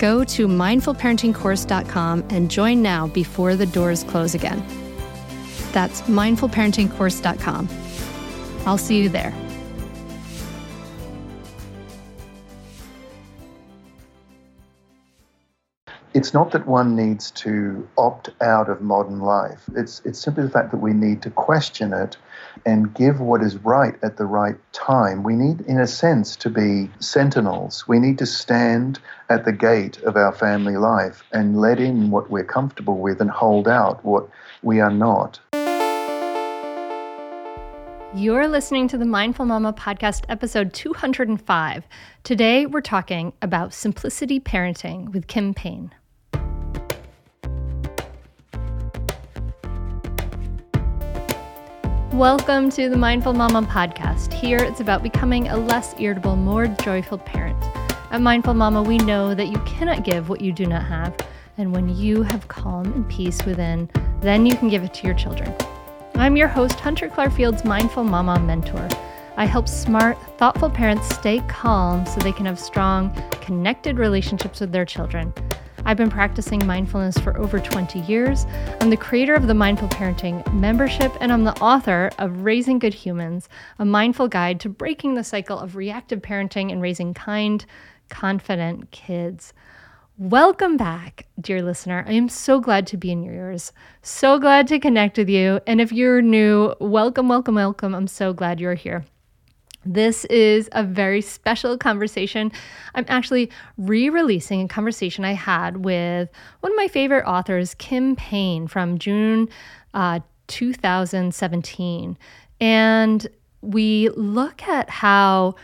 [0.00, 4.64] Go to mindfulparentingcourse.com and join now before the doors close again.
[5.72, 7.68] That's mindfulparentingcourse.com.
[8.66, 9.34] I'll see you there.
[16.14, 19.68] It's not that one needs to opt out of modern life.
[19.76, 22.16] It's, it's simply the fact that we need to question it
[22.66, 25.22] and give what is right at the right time.
[25.22, 27.86] We need, in a sense, to be sentinels.
[27.88, 28.98] We need to stand
[29.28, 33.30] at the gate of our family life and let in what we're comfortable with and
[33.30, 34.28] hold out what
[34.62, 35.40] we are not.
[38.12, 41.84] You're listening to the Mindful Mama podcast, episode 205.
[42.24, 45.92] Today, we're talking about simplicity parenting with Kim Payne.
[52.12, 54.32] Welcome to the Mindful Mama podcast.
[54.32, 57.56] Here it's about becoming a less irritable, more joyful parent.
[58.10, 61.16] At Mindful Mama, we know that you cannot give what you do not have.
[61.56, 63.88] And when you have calm and peace within,
[64.20, 65.54] then you can give it to your children.
[66.16, 68.88] I'm your host, Hunter Clarke-Fields Mindful Mama mentor.
[69.36, 74.72] I help smart, thoughtful parents stay calm so they can have strong, connected relationships with
[74.72, 75.32] their children.
[75.84, 78.44] I've been practicing mindfulness for over 20 years.
[78.80, 82.92] I'm the creator of the Mindful Parenting membership, and I'm the author of Raising Good
[82.92, 83.48] Humans,
[83.78, 87.64] a mindful guide to breaking the cycle of reactive parenting and raising kind,
[88.10, 89.54] confident kids.
[90.18, 92.04] Welcome back, dear listener.
[92.06, 93.72] I am so glad to be in your ears.
[94.02, 95.60] So glad to connect with you.
[95.66, 97.94] And if you're new, welcome, welcome, welcome.
[97.94, 99.04] I'm so glad you're here.
[99.84, 102.52] This is a very special conversation.
[102.94, 106.28] I'm actually re releasing a conversation I had with
[106.60, 109.48] one of my favorite authors, Kim Payne, from June
[109.94, 112.18] uh, 2017.
[112.60, 113.26] And
[113.62, 115.54] we look at how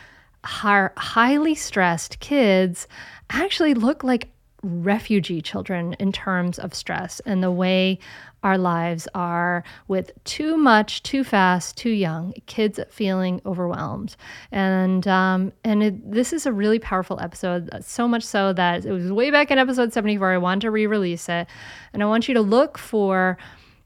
[0.44, 2.86] highly stressed kids
[3.30, 4.28] actually look like
[4.62, 7.98] refugee children in terms of stress and the way
[8.42, 14.16] our lives are with too much, too fast, too young, kids feeling overwhelmed.
[14.52, 18.92] And um, and it, this is a really powerful episode, so much so that it
[18.92, 20.32] was way back in episode 74.
[20.32, 21.48] I want to re-release it,
[21.92, 23.36] and I want you to look for,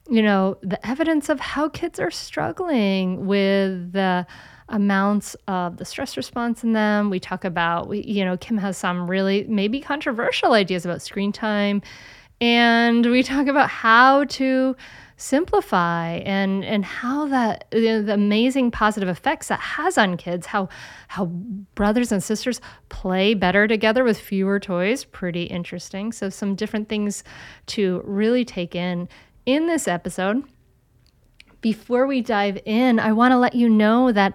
[0.09, 4.27] you know, the evidence of how kids are struggling with the
[4.71, 7.11] amounts of the stress response in them.
[7.11, 11.83] We talk about, you know, Kim has some really maybe controversial ideas about screen time.
[12.41, 14.77] And we talk about how to
[15.17, 20.47] simplify and and how that you know, the amazing positive effects that has on kids
[20.47, 20.67] how
[21.09, 22.59] how brothers and sisters
[22.89, 27.23] play better together with fewer toys pretty interesting so some different things
[27.67, 29.07] to really take in
[29.45, 30.43] in this episode
[31.61, 34.35] before we dive in i want to let you know that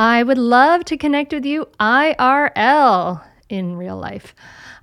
[0.00, 4.34] I would love to connect with you IRL in real life.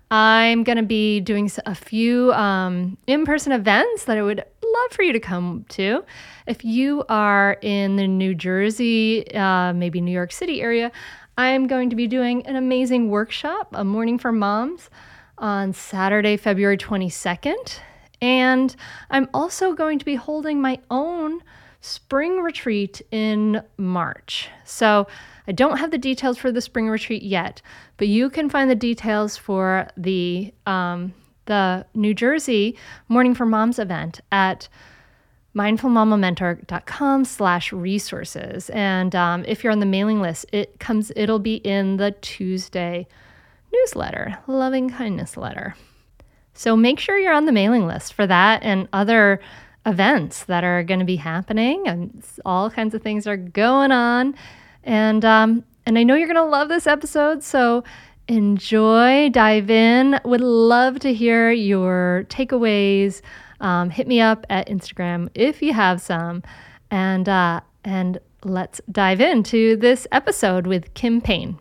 [0.10, 4.92] I'm going to be doing a few um, in person events that I would love
[4.92, 6.04] for you to come to.
[6.46, 10.92] If you are in the New Jersey, uh, maybe New York City area,
[11.38, 14.90] I'm going to be doing an amazing workshop, a morning for moms.
[15.40, 17.80] on Saturday, February 22nd.
[18.22, 18.76] And
[19.12, 21.44] I'm also going to be holding my own
[21.82, 24.50] spring retreat in March.
[24.66, 25.08] So
[25.48, 27.62] I don't have the details for the spring retreat yet,
[27.98, 31.14] but you can find the details for the um,
[31.46, 32.78] the New Jersey
[33.08, 34.68] Morning for Moms event at
[35.56, 38.70] mindfulmamamentor.com slash resources.
[38.70, 43.08] And um, if you're on the mailing list, it comes, it'll be in the Tuesday
[43.74, 45.76] newsletter, loving kindness letter.
[46.54, 49.40] So make sure you're on the mailing list for that and other
[49.86, 54.36] events that are going to be happening and all kinds of things are going on.
[54.88, 57.44] And, um, and I know you're to love this episode.
[57.44, 57.84] So
[58.28, 60.20] enjoy, dive in.
[60.24, 63.22] Would love to hear your takeaways.
[63.60, 66.44] Um, hit me up at Instagram if you have some,
[66.92, 71.58] and uh, and let's dive into this episode with Kim Payne.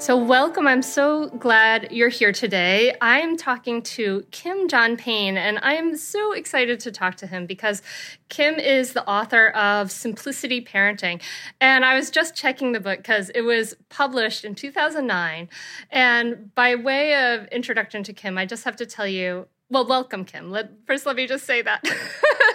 [0.00, 0.68] So, welcome.
[0.68, 2.94] I'm so glad you're here today.
[3.00, 7.82] I'm talking to Kim John Payne, and I'm so excited to talk to him because
[8.28, 11.20] Kim is the author of Simplicity Parenting.
[11.60, 15.48] And I was just checking the book because it was published in 2009.
[15.90, 20.24] And by way of introduction to Kim, I just have to tell you well, welcome,
[20.24, 20.50] Kim.
[20.50, 21.84] Let, first, let me just say that.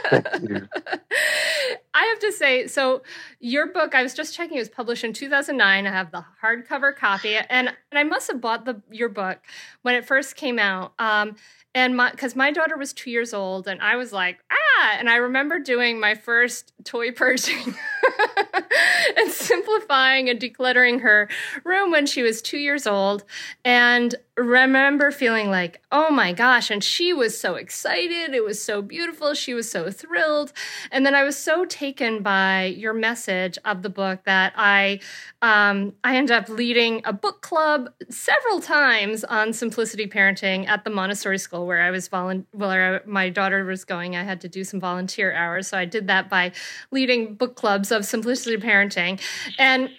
[0.10, 0.68] Thank you.
[1.94, 3.04] I have to say, so
[3.40, 5.86] your book, I was just checking, it was published in 2009.
[5.86, 9.40] I have the hardcover copy, and, and I must have bought the your book
[9.84, 10.94] when it first came out.
[10.98, 11.36] Um,
[11.76, 15.10] and my because my daughter was two years old and i was like ah and
[15.10, 17.76] i remember doing my first toy purging
[19.18, 21.30] and simplifying and decluttering her
[21.64, 23.24] room when she was two years old
[23.66, 28.82] and remember feeling like oh my gosh and she was so excited it was so
[28.82, 30.52] beautiful she was so thrilled.
[30.92, 35.00] And then i was so taken by your message of the book that i
[35.42, 40.90] um, i ended up leading a book club several times on simplicity parenting at the
[40.90, 44.16] montessori school where I was volunteer, where my daughter was going.
[44.16, 46.52] I had to do some volunteer hours, so I did that by
[46.92, 49.20] leading book clubs of simplicity parenting,
[49.60, 49.90] and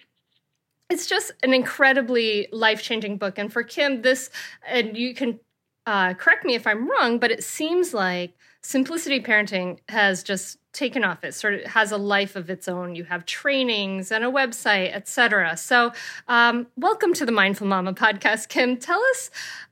[0.90, 3.38] it's just an incredibly life changing book.
[3.38, 4.30] And for Kim, this
[4.66, 5.40] and you can
[5.86, 11.04] uh, correct me if I'm wrong, but it seems like simplicity parenting has just taken
[11.04, 11.22] off.
[11.22, 12.94] It sort of has a life of its own.
[12.94, 15.92] You have trainings and a website etc so
[16.28, 18.76] um, welcome to the mindful mama podcast kim.
[18.76, 19.30] Tell us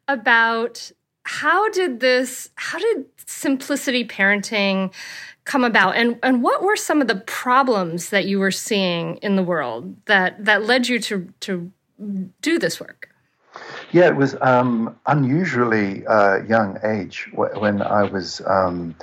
[0.08, 0.90] about
[1.24, 4.92] how did this how did simplicity parenting
[5.44, 9.36] come about and and what were some of the problems that you were seeing in
[9.36, 11.70] the world that that led you to to
[12.40, 13.12] do this work
[13.92, 18.40] yeah, it was um, unusually uh, young age when I was.
[18.46, 18.94] Um,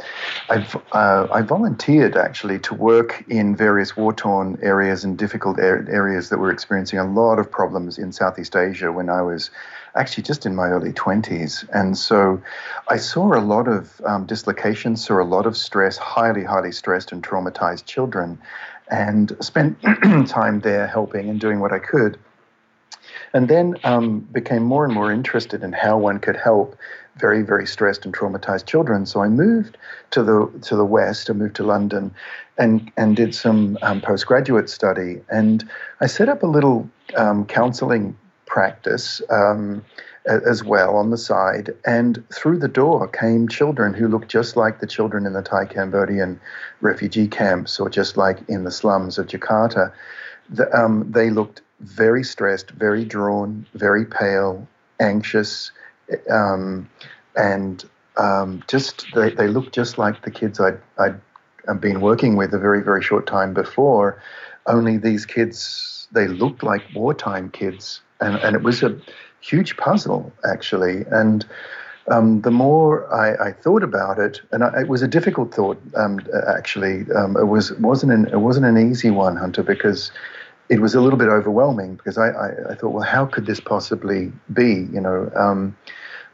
[0.49, 6.51] uh, I volunteered actually to work in various war-torn areas and difficult areas that were
[6.51, 9.51] experiencing a lot of problems in Southeast Asia when I was
[9.95, 11.67] actually just in my early 20s.
[11.73, 12.41] And so
[12.87, 17.11] I saw a lot of um, dislocations, saw a lot of stress, highly, highly stressed
[17.11, 18.39] and traumatized children,
[18.89, 19.77] and spent
[20.27, 22.17] time there helping and doing what I could.
[23.33, 26.75] And then um, became more and more interested in how one could help
[27.17, 29.05] very, very stressed and traumatized children.
[29.05, 29.77] So I moved
[30.11, 31.29] to the to the west.
[31.29, 32.13] I moved to London,
[32.57, 35.21] and and did some um, postgraduate study.
[35.29, 35.69] And
[36.01, 38.17] I set up a little um, counseling
[38.49, 39.85] practice um,
[40.25, 41.69] as well on the side.
[41.85, 45.65] And through the door came children who looked just like the children in the Thai
[45.65, 46.41] Cambodian
[46.81, 49.93] refugee camps or just like in the slums of Jakarta.
[50.49, 54.67] The, um, they looked very stressed, very drawn, very pale,
[54.99, 55.71] anxious,
[56.29, 56.89] um,
[57.35, 61.19] and um, just they, they looked just like the kids I'd, I'd
[61.79, 64.21] been working with a very, very short time before.
[64.65, 68.95] Only these kids, they looked like wartime kids and, and it was a
[69.41, 71.05] huge puzzle actually.
[71.11, 71.45] And
[72.09, 75.79] um, the more I, I, thought about it, and I, it was a difficult thought
[75.95, 77.05] um, actually.
[77.11, 80.11] Um, it was wasn't an, it wasn't an easy one, Hunter, because
[80.69, 81.95] it was a little bit overwhelming.
[81.95, 84.87] Because I, I, I thought, well, how could this possibly be?
[84.91, 85.77] You know, um,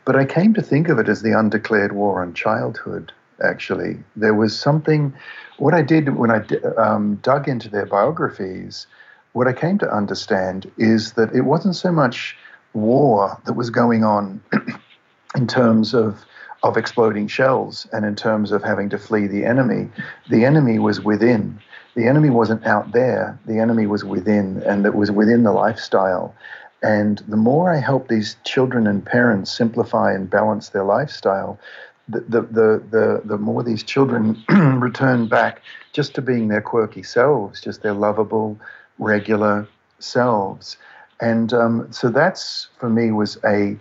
[0.06, 3.12] but I came to think of it as the undeclared war on childhood.
[3.44, 5.14] Actually, there was something.
[5.58, 6.46] What I did when I
[6.78, 8.88] um, dug into their biographies
[9.36, 12.38] what I came to understand is that it wasn't so much
[12.74, 14.42] war that was going on
[15.36, 16.26] in terms of
[16.64, 19.90] of exploding shells and in terms of having to flee the enemy.
[20.30, 21.60] The enemy was within.
[21.96, 23.38] The enemy wasn't out there.
[23.46, 26.34] The enemy was within, and it was within the lifestyle.
[26.82, 31.60] And the more I help these children and parents simplify and balance their lifestyle,
[32.08, 34.42] the, the, the, the, the more these children
[34.80, 35.62] return back
[35.92, 38.58] just to being their quirky selves, just their lovable,
[39.00, 39.68] regular
[40.00, 40.78] selves.
[41.22, 43.78] And um, so that's for me was a,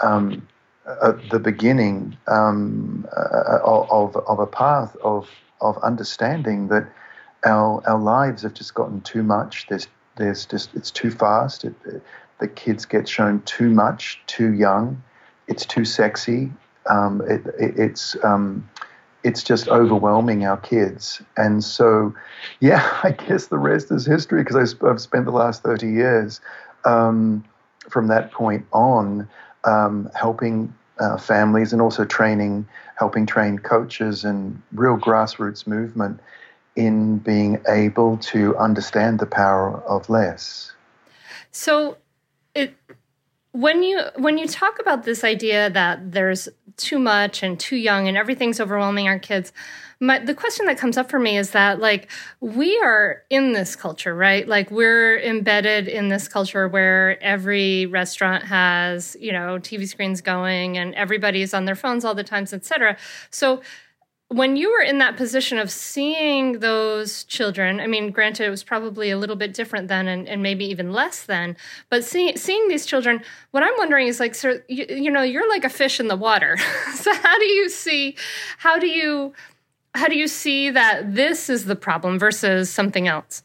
[0.00, 0.46] um,
[0.86, 5.28] a the beginning um, uh, of of a path of
[5.60, 6.86] of understanding that
[7.44, 9.66] our our lives have just gotten too much.
[9.68, 11.64] There's there's just it's too fast.
[11.64, 12.02] It, it,
[12.38, 15.02] the kids get shown too much too young.
[15.46, 16.52] It's too sexy.
[16.88, 18.68] Um, it, it's um,
[19.24, 21.20] it's just overwhelming our kids.
[21.36, 22.14] And so,
[22.60, 26.40] yeah, I guess the rest is history because I've spent the last 30 years
[26.84, 27.44] um,
[27.88, 29.28] from that point on
[29.64, 36.20] um, helping uh, families and also training, helping train coaches and real grassroots movement
[36.76, 40.72] in being able to understand the power of less.
[41.50, 41.96] So,
[42.54, 42.74] it
[43.58, 48.06] when you when you talk about this idea that there's too much and too young
[48.06, 49.52] and everything's overwhelming our kids
[50.00, 53.74] my, the question that comes up for me is that like we are in this
[53.74, 54.46] culture right?
[54.46, 60.78] Like we're embedded in this culture where every restaurant has you know tv screens going
[60.78, 62.96] and everybody's on their phones all the times etc
[63.30, 63.60] so
[64.30, 68.62] when you were in that position of seeing those children, I mean, granted, it was
[68.62, 71.56] probably a little bit different then and, and maybe even less then,
[71.88, 75.48] but seeing, seeing these children, what I'm wondering is like, sir, you, you know, you're
[75.48, 76.58] like a fish in the water.
[76.94, 78.16] so how do you see,
[78.58, 79.32] how do you,
[79.94, 83.42] how do you see that this is the problem versus something else?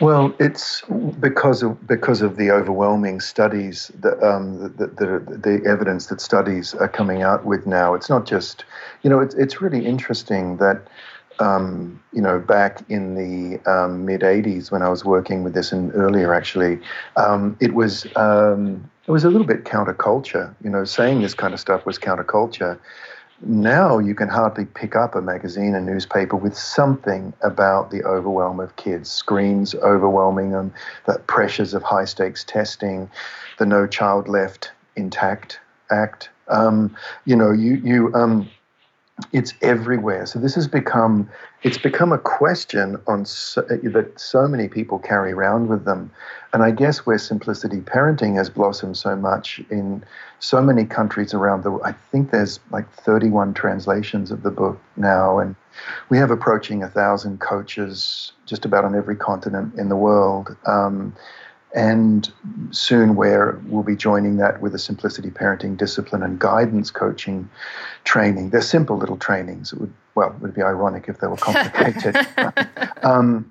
[0.00, 0.82] Well, it's
[1.18, 6.74] because of because of the overwhelming studies, that, um, the, the, the, evidence that studies
[6.74, 7.94] are coming out with now.
[7.94, 8.64] It's not just,
[9.02, 10.86] you know, it's it's really interesting that,
[11.40, 15.72] um, you know, back in the um, mid '80s when I was working with this,
[15.72, 16.78] and earlier actually,
[17.16, 20.54] um, it was um, it was a little bit counterculture.
[20.62, 22.78] You know, saying this kind of stuff was counterculture
[23.40, 28.60] now you can hardly pick up a magazine, a newspaper with something about the overwhelm
[28.60, 29.10] of kids.
[29.10, 30.72] Screens overwhelming them,
[31.06, 33.08] the pressures of high stakes testing,
[33.58, 36.30] the No Child Left Intact Act.
[36.48, 38.48] Um, you know, you you um,
[39.32, 40.26] it's everywhere.
[40.26, 41.28] So this has become
[41.62, 46.10] it's become a question on so, that so many people carry around with them,
[46.52, 50.04] and I guess where simplicity parenting has blossomed so much in
[50.38, 51.82] so many countries around the world.
[51.84, 55.56] I think there's like 31 translations of the book now, and
[56.10, 60.56] we have approaching a thousand coaches just about on every continent in the world.
[60.66, 61.14] Um,
[61.74, 62.32] and
[62.70, 67.48] soon where we'll be joining that with a simplicity parenting discipline and guidance coaching
[68.04, 68.50] training.
[68.50, 69.72] They're simple little trainings.
[69.72, 72.16] It would well, it would be ironic if they were complicated.
[73.02, 73.50] um,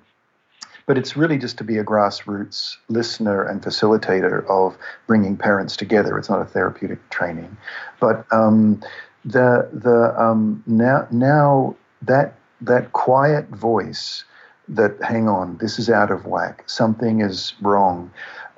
[0.84, 6.18] but it's really just to be a grassroots listener and facilitator of bringing parents together.
[6.18, 7.56] It's not a therapeutic training,
[8.00, 8.82] but um,
[9.24, 14.24] the the um, now now that that quiet voice
[14.68, 18.10] that hang on, this is out of whack, something is wrong,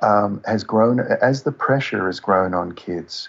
[0.02, 3.29] um, has grown as the pressure has grown on kids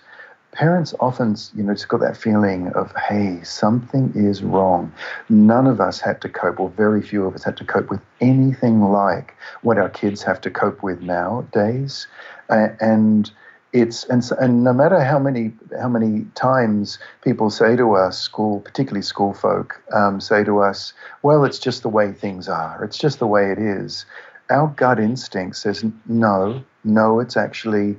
[0.52, 4.92] parents often, you know, just got that feeling of, hey, something is wrong.
[5.30, 8.02] None of us had to cope, or very few of us had to cope with
[8.20, 12.08] anything like what our kids have to cope with nowadays.
[12.50, 13.32] And
[13.74, 18.60] it's and, and no matter how many how many times people say to us, school,
[18.60, 22.84] particularly school folk, um, say to us, well, it's just the way things are.
[22.84, 24.06] It's just the way it is.
[24.50, 27.96] Our gut instinct says, no, no, it's actually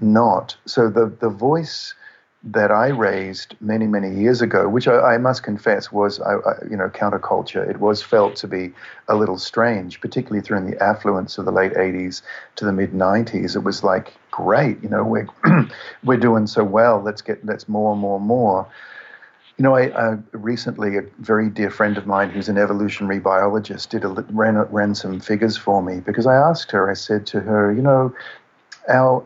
[0.00, 0.56] not.
[0.66, 1.94] So the, the voice
[2.44, 6.52] that I raised many, many years ago, which I, I must confess was, I, I,
[6.70, 7.68] you know, counterculture.
[7.68, 8.72] It was felt to be
[9.08, 12.22] a little strange, particularly through the affluence of the late 80s
[12.56, 13.56] to the mid 90s.
[13.56, 15.26] It was like, great, you know, we're,
[16.04, 17.02] we're doing so well.
[17.02, 18.68] Let's get, let's more, and more, and more.
[19.58, 24.04] You know, I, recently a very dear friend of mine who's an evolutionary biologist did
[24.04, 26.90] a, ran, ran some figures for me because I asked her.
[26.90, 28.14] I said to her, you know,
[28.88, 29.24] our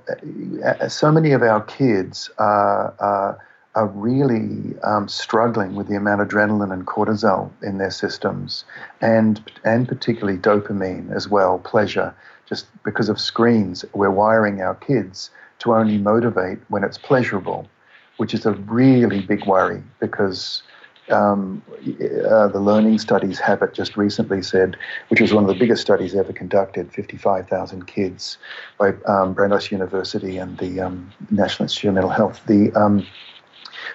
[0.65, 6.21] uh, so many of our kids are, are, are really um, struggling with the amount
[6.21, 8.65] of adrenaline and cortisol in their systems,
[9.01, 12.15] and and particularly dopamine as well, pleasure.
[12.47, 17.69] Just because of screens, we're wiring our kids to only motivate when it's pleasurable,
[18.17, 20.63] which is a really big worry because
[21.11, 24.77] um, uh, the learning studies have it just recently said,
[25.09, 28.39] which was one of the biggest studies ever conducted, 55,000 kids
[28.79, 32.41] by um, Brandeis University and the um, National Institute of Mental Health.
[32.47, 33.07] The um,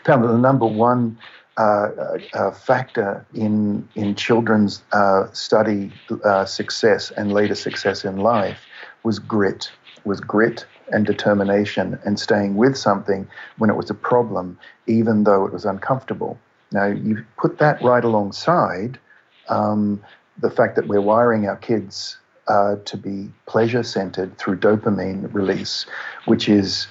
[0.03, 1.17] found that the number one
[1.57, 5.89] uh, uh, uh, factor in in children's uh, study
[6.25, 8.60] uh, success and later success in life
[9.03, 9.72] was grit,
[10.03, 13.25] was grit and determination and staying with something
[13.57, 16.38] when it was a problem, even though it was uncomfortable.
[16.75, 19.00] Now, you put that right alongside
[19.48, 20.03] um,
[20.38, 22.17] the fact that we're wiring our kids
[22.50, 25.86] uh, to be pleasure centered through dopamine release,
[26.25, 26.88] which is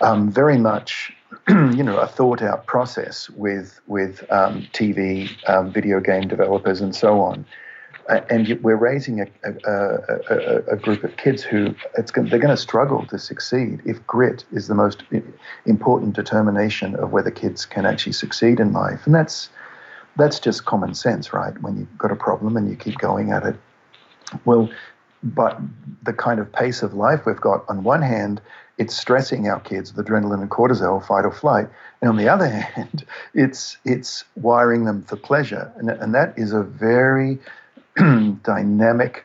[0.00, 1.12] um, very much
[1.48, 6.94] you know a thought out process with with um, TV, um, video game developers, and
[6.94, 7.44] so on.
[8.08, 9.50] Uh, and we're raising a, a,
[10.30, 14.68] a, a, group of kids who they're going to struggle to succeed if grit is
[14.68, 15.02] the most
[15.64, 19.06] important determination of whether kids can actually succeed in life.
[19.06, 19.48] And that's
[20.16, 21.60] that's just common sense, right?
[21.62, 23.56] When you've got a problem and you keep going at it.
[24.44, 24.70] Well,
[25.22, 25.58] but
[26.02, 28.40] the kind of pace of life we've got, on one hand,
[28.78, 31.68] it's stressing our kids with adrenaline and cortisol, fight or flight,
[32.00, 36.52] and on the other hand, it's it's wiring them for pleasure, and, and that is
[36.52, 37.38] a very
[38.42, 39.24] dynamic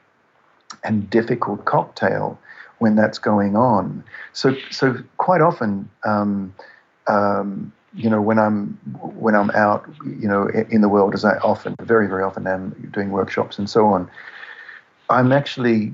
[0.83, 2.39] and difficult cocktail
[2.79, 4.03] when that's going on.
[4.33, 5.89] So so quite often.
[6.03, 6.53] Um,
[7.07, 11.37] um, you know, when I'm when I'm out, you know, in the world, as I
[11.39, 14.09] often, very very often am doing workshops and so on,
[15.09, 15.93] I'm actually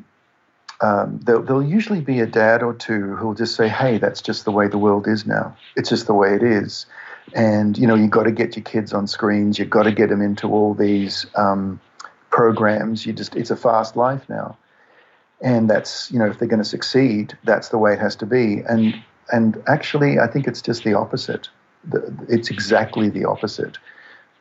[0.82, 4.46] um, there'll, there'll, usually be a dad or two who'll just say, "Hey, that's just
[4.46, 5.56] the way the world is now.
[5.76, 6.86] It's just the way it is."
[7.34, 9.58] And you know, you've got to get your kids on screens.
[9.58, 11.80] You've got to get them into all these um,
[12.38, 13.06] programs.
[13.06, 14.58] You just, it's a fast life now,
[15.42, 18.26] and that's you know, if they're going to succeed, that's the way it has to
[18.26, 18.64] be.
[18.70, 18.96] And
[19.32, 21.50] and actually, I think it's just the opposite
[22.28, 23.78] it's exactly the opposite.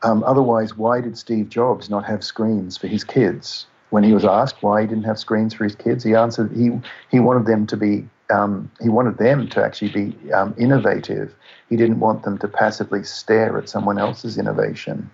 [0.03, 3.65] Um, otherwise, why did Steve Jobs not have screens for his kids?
[3.89, 6.71] When he was asked why he didn't have screens for his kids, he answered he
[7.09, 11.33] he wanted them to be um, he wanted them to actually be um, innovative.
[11.69, 15.09] He didn't want them to passively stare at someone else's innovation.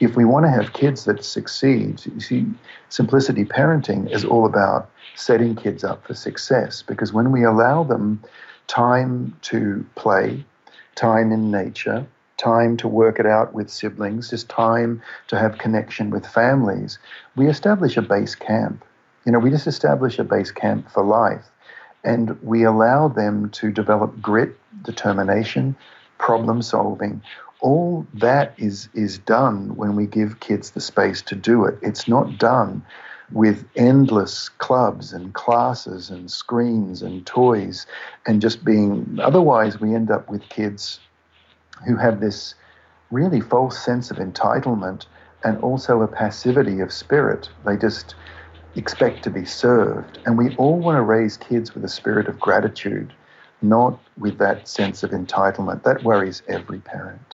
[0.00, 2.46] If we want to have kids that succeed, you see,
[2.88, 8.22] simplicity parenting is all about setting kids up for success because when we allow them
[8.66, 10.44] time to play,
[10.96, 16.10] time in nature, time to work it out with siblings, just time to have connection
[16.10, 16.98] with families,
[17.36, 18.84] we establish a base camp.
[19.24, 21.50] You know, we just establish a base camp for life.
[22.02, 25.74] And we allow them to develop grit, determination,
[26.18, 27.22] problem solving.
[27.64, 31.78] All that is, is done when we give kids the space to do it.
[31.80, 32.84] It's not done
[33.32, 37.86] with endless clubs and classes and screens and toys
[38.26, 41.00] and just being otherwise we end up with kids
[41.86, 42.54] who have this
[43.10, 45.06] really false sense of entitlement
[45.42, 47.48] and also a passivity of spirit.
[47.64, 48.14] They just
[48.76, 50.18] expect to be served.
[50.26, 53.12] And we all want to raise kids with a spirit of gratitude
[53.62, 55.84] not with that sense of entitlement.
[55.84, 57.33] That worries every parent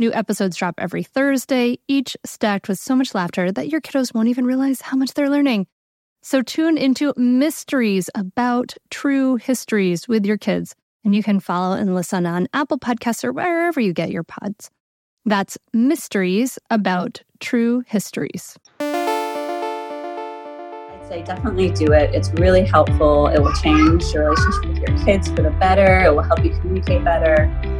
[0.00, 4.28] New episodes drop every Thursday, each stacked with so much laughter that your kiddos won't
[4.28, 5.66] even realize how much they're learning.
[6.22, 11.94] So tune into mysteries about true histories with your kids and you can follow and
[11.94, 14.70] listen on Apple Podcasts or wherever you get your pods.
[15.26, 18.56] That's Mysteries About True Histories.
[18.80, 18.88] I'd
[21.06, 22.14] say definitely do it.
[22.14, 23.26] It's really helpful.
[23.26, 26.04] It will change your relationship with your kids for the better.
[26.04, 27.79] It will help you communicate better.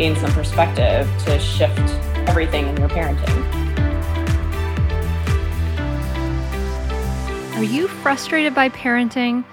[0.00, 1.78] gain some perspective to shift
[2.26, 3.44] everything in your parenting.
[7.56, 9.44] Are you frustrated by parenting?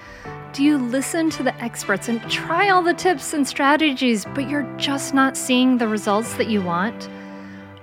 [0.54, 4.64] Do you listen to the experts and try all the tips and strategies, but you're
[4.78, 7.10] just not seeing the results that you want?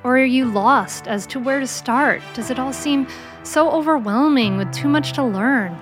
[0.02, 2.22] Or are you lost as to where to start?
[2.32, 3.06] Does it all seem
[3.42, 5.74] so overwhelming with too much to learn?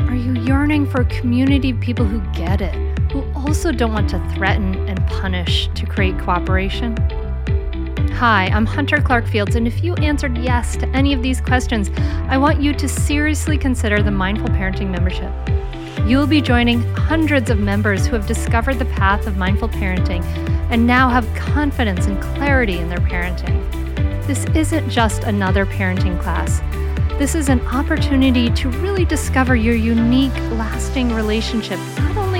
[0.00, 4.08] Are you yearning for a community of people who get it, who also don't want
[4.10, 6.96] to threaten and punish to create cooperation?
[8.12, 11.90] Hi, I'm Hunter Clarke-Fields, and if you answered yes to any of these questions,
[12.28, 15.32] I want you to seriously consider the Mindful Parenting membership.
[16.06, 20.24] You'll be joining hundreds of members who have discovered the path of mindful parenting
[20.70, 23.60] and now have confidence and clarity in their parenting.
[24.26, 26.60] This isn't just another parenting class.
[27.18, 32.16] This is an opportunity to really discover your unique, lasting relationship, not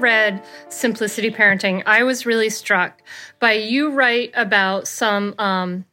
[0.00, 3.02] read Simplicity Parenting, I was really struck
[3.38, 5.84] by you write about some um,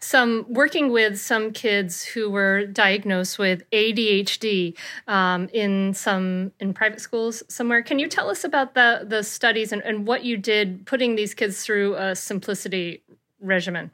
[0.00, 4.76] some working with some kids who were diagnosed with ADHD
[5.08, 7.82] um, in some in private schools somewhere.
[7.82, 11.34] Can you tell us about the the studies and, and what you did putting these
[11.34, 13.02] kids through a simplicity
[13.40, 13.90] regimen?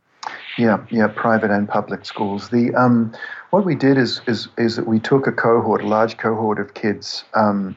[0.59, 2.51] Yeah, yeah, private and public schools.
[2.51, 3.12] The um,
[3.51, 6.75] what we did is is is that we took a cohort, a large cohort of
[6.75, 7.77] kids um,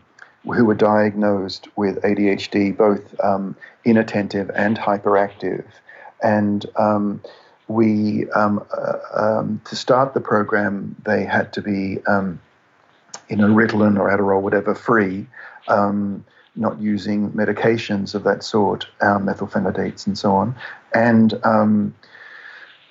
[0.53, 5.65] who were diagnosed with ADHD, both um, inattentive and hyperactive,
[6.23, 7.21] and um,
[7.67, 11.99] we um, uh, um, to start the program they had to be
[13.29, 15.27] you know Ritalin or Adderall, whatever, free.
[16.57, 20.55] not using medications of that sort, methylphenidates and so on,
[20.93, 21.33] and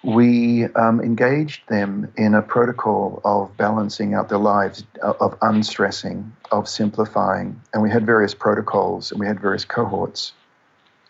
[0.05, 6.31] we um, engaged them in a protocol of balancing out their lives, uh, of unstressing,
[6.53, 7.61] of simplifying.
[7.73, 10.33] And we had various protocols and we had various cohorts.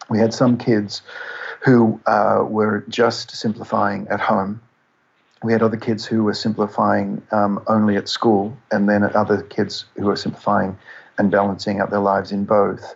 [0.08, 1.02] We had some kids
[1.60, 4.60] who uh, were just simplifying at home.
[5.42, 9.84] We had other kids who were simplifying um, only at school, and then other kids
[9.96, 10.78] who were simplifying
[11.18, 12.94] and balancing out their lives in both.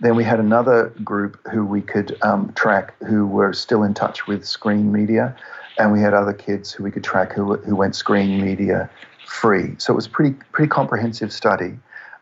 [0.00, 4.26] Then we had another group who we could um, track who were still in touch
[4.26, 5.36] with screen media,
[5.78, 8.90] and we had other kids who we could track who, who went screen media
[9.26, 9.74] free.
[9.78, 11.78] So it was a pretty pretty comprehensive study.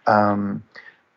[0.06, 0.62] Um,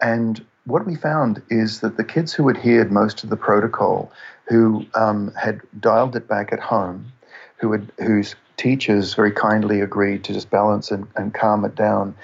[0.01, 4.11] and what we found is that the kids who adhered most to the protocol,
[4.47, 7.11] who um, had dialed it back at home,
[7.57, 12.15] who had, whose teachers very kindly agreed to just balance and, and calm it down,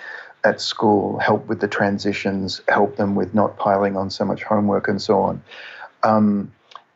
[0.43, 4.87] at school, help with the transitions, help them with not piling on so much homework
[4.87, 5.43] and so on.
[6.03, 6.51] Um,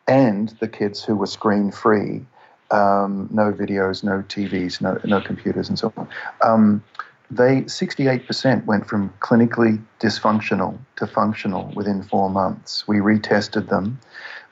[0.08, 2.24] and the kids who were screen free,
[2.70, 6.08] um, no videos, no TVs, no, no computers, and so on.
[6.42, 6.84] Um,
[7.30, 12.86] they 68% went from clinically dysfunctional to functional within four months.
[12.86, 13.98] We retested them.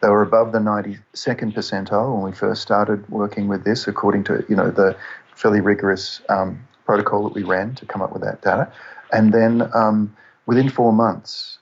[0.02, 4.44] They were above the 92nd percentile when we first started working with this, according to
[4.48, 4.96] you know the
[5.37, 8.70] fairly rigorous um, protocol that we ran to come up with that data.
[9.12, 10.14] And then um,
[10.46, 11.58] within four months,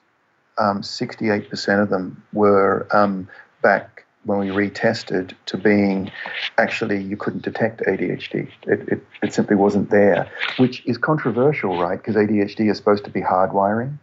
[0.58, 3.28] 68% um, of them were um,
[3.62, 6.10] back when we retested to being
[6.58, 8.48] actually you couldn't detect ADHD.
[8.66, 11.98] It, it, it simply wasn't there, which is controversial, right?
[11.98, 13.98] Because ADHD is supposed to be hardwiring.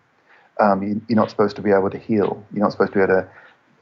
[0.59, 2.43] Um, you, are not supposed to be able to heal.
[2.51, 3.29] You're not supposed to be able to,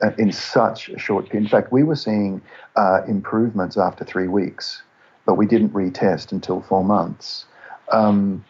[0.08, 1.46] uh, in such a short period.
[1.46, 2.42] In fact, we were seeing
[2.76, 4.84] uh, improvements after three weeks,
[5.28, 7.46] but we didn't retest until four months.
[7.92, 8.44] Um,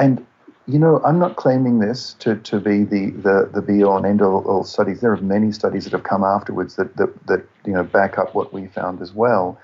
[0.00, 0.26] and
[0.66, 4.04] you know, I'm not claiming this to, to be the, the, the be all and
[4.04, 5.00] end all, all studies.
[5.00, 8.34] There are many studies that have come afterwards that, that, that you know back up
[8.34, 9.58] what we found as well.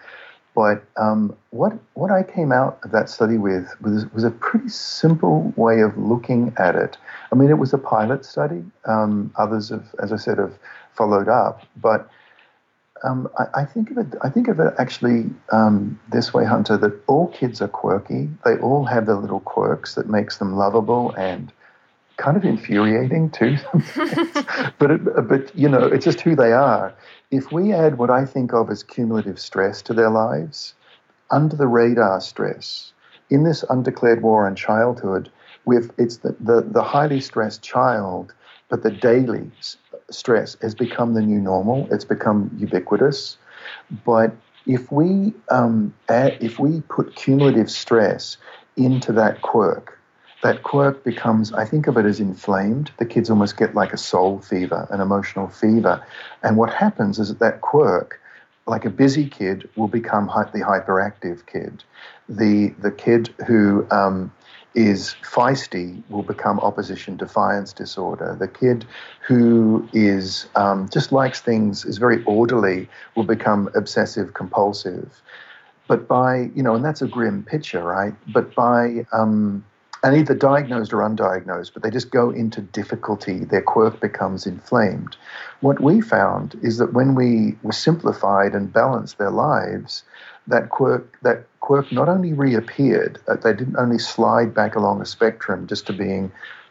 [0.55, 4.69] But um, what what I came out of that study with was, was a pretty
[4.69, 6.97] simple way of looking at it.
[7.33, 8.63] I mean, it was a pilot study.
[8.85, 10.57] Um, others have, as I said, have
[10.93, 11.63] followed up.
[11.77, 12.09] But
[13.05, 14.07] um, I, I, think of it.
[14.23, 16.77] I think of it actually um, this way, Hunter.
[16.77, 18.29] That all kids are quirky.
[18.45, 21.53] They all have their little quirks that makes them lovable and
[22.17, 23.57] kind of infuriating too.
[24.79, 26.95] but it, but you know, it's just who they are.
[27.31, 30.75] If we add what I think of as cumulative stress to their lives,
[31.31, 32.93] under the radar stress,
[33.31, 35.31] in this undeclared war on childhood,
[35.65, 38.33] with it's the, the, the highly stressed child,
[38.69, 39.51] but the daily
[40.11, 41.89] stress has become the new normal.
[41.91, 43.37] It's become ubiquitous.
[44.05, 44.33] But
[44.67, 48.37] if we um, add, if we put cumulative stress
[48.77, 49.99] into that quirk,
[50.43, 52.91] that quirk becomes, I think of it as inflamed.
[52.99, 56.05] The kids almost get like a soul fever, an emotional fever.
[56.43, 58.21] And what happens is that that quirk,
[58.67, 61.83] like a busy kid, will become the hyperactive kid.
[62.29, 64.33] The, the kid who um,
[64.75, 68.37] is feisty will become opposition defiance disorder.
[68.39, 68.85] The kid
[69.27, 75.23] who is um, just likes things, is very orderly, will become obsessive compulsive.
[75.87, 78.15] But by, you know, and that's a grim picture, right?
[78.33, 79.65] But by, um,
[80.03, 85.17] and either diagnosed or undiagnosed, but they just go into difficulty, their quirk becomes inflamed.
[85.61, 90.03] What we found is that when we were simplified and balanced their lives,
[90.47, 95.07] that quirk that quirk not only reappeared, uh, they didn't only slide back along a
[95.07, 96.31] spectrum just to being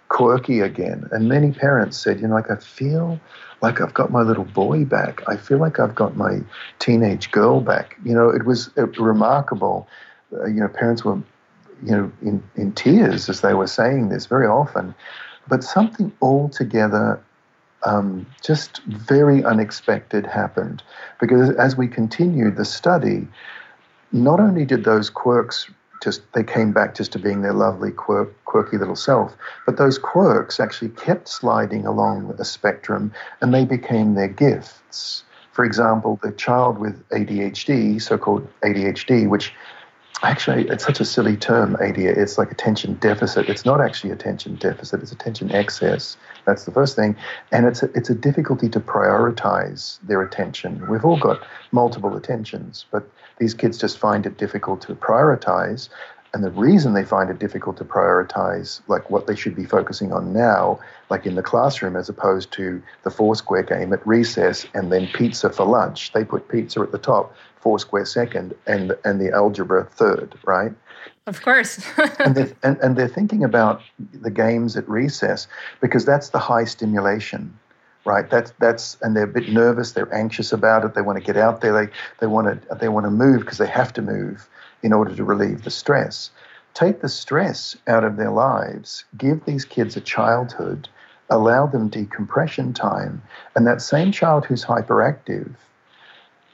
[0.10, 1.10] quirky again.
[1.12, 3.20] And many parents said, you know, like I feel
[3.62, 5.24] like I've got my little boy back.
[5.28, 6.42] I feel like I've got my
[6.80, 7.98] teenage girl back.
[8.06, 9.88] You know, it was remarkable.
[10.32, 11.16] Uh, you know, parents were,
[11.84, 14.94] you know, in, in tears as they were saying this very often.
[15.48, 17.20] But something altogether
[17.86, 20.84] um, just very unexpected happened
[21.20, 23.28] because as we continued the study,
[24.13, 25.69] not only did those quirks
[26.04, 29.97] just they came back just to being their lovely quirk, quirky little self but those
[29.97, 35.23] quirks actually kept sliding along a spectrum and they became their gifts.
[35.52, 39.54] For example the child with adhd so-called adhd which
[40.21, 42.17] actually it's such a silly term ADHD.
[42.17, 43.49] it's like attention deficit.
[43.49, 45.02] It's not actually attention deficit.
[45.02, 46.17] It's attention excess.
[46.45, 47.15] That's the first thing.
[47.52, 50.86] And it's a, it's a difficulty to prioritize their attention.
[50.88, 55.89] We've all got multiple attentions but these kids just find it difficult to prioritize
[56.34, 60.12] and the reason they find it difficult to prioritize, like what they should be focusing
[60.12, 60.80] on now,
[61.12, 65.08] like in the classroom, as opposed to the four square game at recess and then
[65.13, 69.32] pizza for lunch, they put pizza at the top, four square second, and and the
[69.32, 70.72] algebra third, right?
[71.28, 71.86] Of course.
[72.19, 75.48] and, they're, and, and they're thinking about the games at recess
[75.82, 77.58] because that's the high stimulation
[78.06, 78.30] right?
[78.30, 79.93] That's that's and they're a bit nervous.
[79.93, 80.93] They're anxious about it.
[80.93, 81.72] They want to get out there.
[81.72, 84.50] They they want to they want to move because they have to move
[84.84, 86.30] in order to relieve the stress.
[86.74, 89.06] Take the stress out of their lives.
[89.17, 90.89] Give these kids a childhood.
[91.30, 93.22] Allow them decompression time.
[93.56, 95.56] And that same child who's hyperactive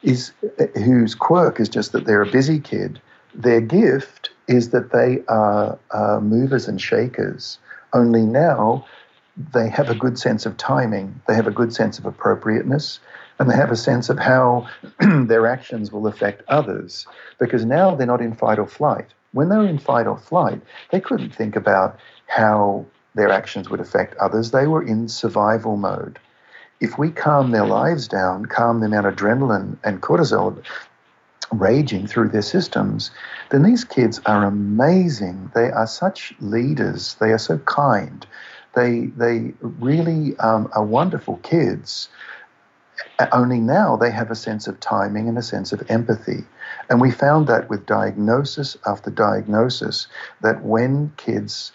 [0.04, 0.32] is
[0.76, 3.02] whose quirk is just that they're a busy kid.
[3.34, 7.60] Their gift is that they are, are movers and shakers.
[7.94, 8.86] Only now
[9.54, 13.00] they have a good sense of timing, they have a good sense of appropriateness,
[13.40, 14.68] and they have a sense of how
[15.00, 17.08] their actions will affect others.
[17.40, 19.08] Because now they're not in fight or flight.
[19.32, 21.98] When they were in fight or flight, they couldn't think about
[22.28, 24.52] how their actions would affect others.
[24.52, 26.20] They were in survival mode
[26.80, 30.64] if we calm their lives down, calm the amount of adrenaline and cortisol,
[31.52, 33.12] raging through their systems,
[33.50, 35.52] then these kids are amazing.
[35.56, 37.16] They are such leaders.
[37.16, 38.26] They are so kind.
[38.76, 42.08] They they really um, are wonderful kids.
[43.32, 46.44] Only now they have a sense of timing and a sense of empathy.
[46.90, 50.08] And we found that with diagnosis after diagnosis,
[50.42, 51.72] that when kids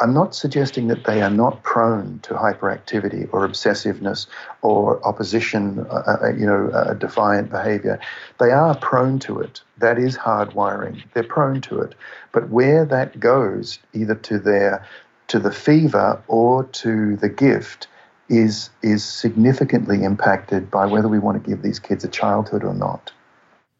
[0.00, 4.26] I'm not suggesting that they are not prone to hyperactivity or obsessiveness
[4.62, 8.00] or opposition, uh, uh, you know, uh, defiant behavior.
[8.40, 9.60] They are prone to it.
[9.78, 11.02] That is hardwiring.
[11.12, 11.94] They're prone to it.
[12.32, 14.86] But where that goes, either to their
[15.28, 17.86] to the fever or to the gift,
[18.28, 22.74] is is significantly impacted by whether we want to give these kids a childhood or
[22.74, 23.12] not.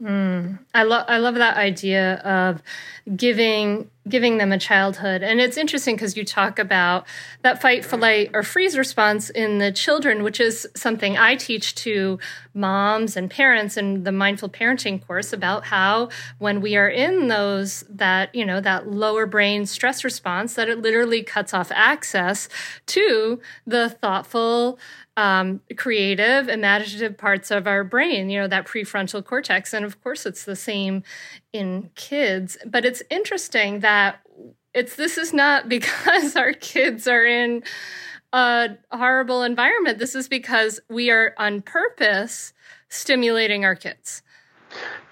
[0.02, 2.60] Mm, I love I love that idea of
[3.16, 7.06] giving giving them a childhood, and it's interesting because you talk about
[7.42, 12.18] that fight, flight, or freeze response in the children, which is something I teach to
[12.52, 17.84] moms and parents in the mindful parenting course about how when we are in those
[17.88, 22.48] that you know that lower brain stress response, that it literally cuts off access
[22.86, 24.80] to the thoughtful
[25.16, 29.74] um, creative, imaginative parts of our brain, you know, that prefrontal cortex.
[29.74, 31.02] And of course, it's the same
[31.52, 32.56] in kids.
[32.66, 34.20] But it's interesting that
[34.74, 37.62] it's this is not because our kids are in
[38.32, 39.98] a horrible environment.
[39.98, 42.52] This is because we are on purpose
[42.88, 44.22] stimulating our kids.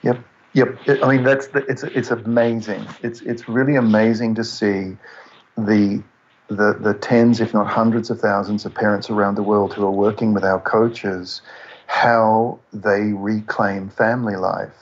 [0.03, 0.25] Yep.
[0.53, 0.79] Yep.
[1.03, 2.85] I mean, that's the, it's it's amazing.
[3.03, 4.97] It's it's really amazing to see
[5.57, 6.03] the
[6.51, 9.91] the, the tens, if not hundreds of thousands of parents around the world who are
[9.91, 11.41] working with our coaches,
[11.87, 14.75] how they reclaim family life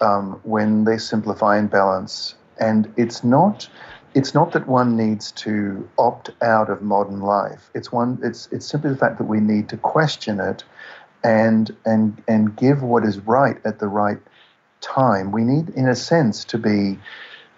[0.00, 2.36] um, when they simplify and balance.
[2.58, 3.68] And it's not
[4.14, 7.70] it's not that one needs to opt out of modern life.
[7.74, 10.62] It's one it's it's simply the fact that we need to question it
[11.24, 14.18] and and and give what is right at the right
[14.80, 15.32] time.
[15.32, 16.98] We need in a sense to be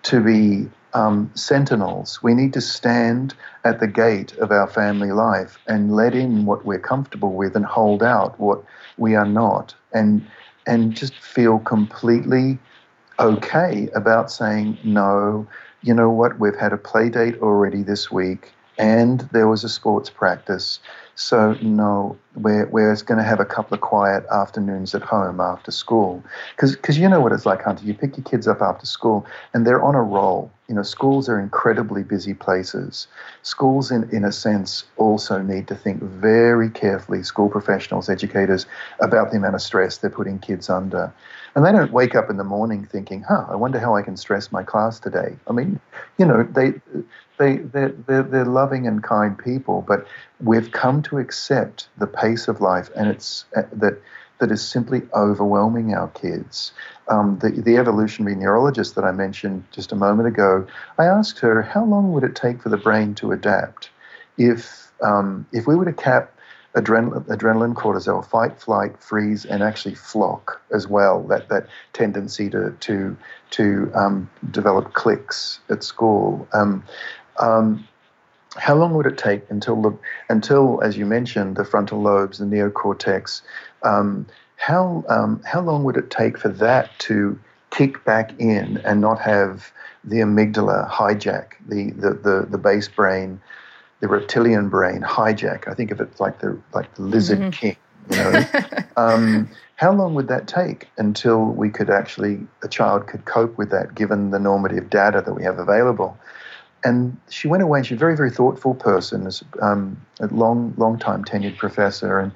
[0.04, 2.22] to be um, sentinels.
[2.22, 6.64] We need to stand at the gate of our family life and let in what
[6.64, 8.64] we're comfortable with and hold out what
[8.96, 10.26] we are not, and
[10.66, 12.58] and just feel completely
[13.18, 15.46] okay about saying no.
[15.82, 16.38] You know what?
[16.38, 20.78] We've had a play date already this week, and there was a sports practice.
[21.14, 25.70] So no, we're we're going to have a couple of quiet afternoons at home after
[25.70, 26.22] school,
[26.56, 27.84] because you know what it's like, Hunter.
[27.84, 30.50] You pick your kids up after school, and they're on a roll.
[30.68, 33.06] You know, schools are incredibly busy places.
[33.42, 37.22] Schools, in in a sense, also need to think very carefully.
[37.22, 38.66] School professionals, educators,
[39.00, 41.12] about the amount of stress they're putting kids under.
[41.54, 44.16] And they don't wake up in the morning thinking, huh, I wonder how I can
[44.16, 45.36] stress my class today.
[45.46, 45.78] I mean,
[46.18, 46.72] you know, they,
[47.38, 50.04] they, they're, they're, they're loving and kind people, but
[50.40, 53.94] we've come to accept the pace of life and it's uh, that,
[54.40, 56.72] that is simply overwhelming our kids.
[57.08, 60.66] Um, the, the evolutionary neurologist that I mentioned just a moment ago,
[60.98, 63.90] I asked her, how long would it take for the brain to adapt?
[64.36, 66.34] If, um, if we were to cap
[66.74, 71.22] adrenaline, adrenaline, cortisol, fight, flight, freeze, and actually flock as well.
[71.22, 73.16] That that tendency to to
[73.50, 76.48] to um, develop cliques at school.
[76.52, 76.82] Um,
[77.38, 77.86] um,
[78.56, 82.44] how long would it take until the until, as you mentioned, the frontal lobes, the
[82.44, 83.42] neocortex?
[83.82, 87.38] Um, how um, how long would it take for that to
[87.70, 89.72] kick back in and not have
[90.04, 93.40] the amygdala hijack the the the, the base brain?
[94.04, 95.66] the reptilian brain hijack.
[95.66, 97.50] I think of it like the like the lizard mm-hmm.
[97.50, 97.76] king.
[98.10, 98.44] You know,
[98.98, 103.70] um, how long would that take until we could actually a child could cope with
[103.70, 106.18] that, given the normative data that we have available?
[106.84, 107.78] And she went away.
[107.78, 109.30] And she's a very very thoughtful person,
[109.62, 112.32] um, a long long time tenured professor, and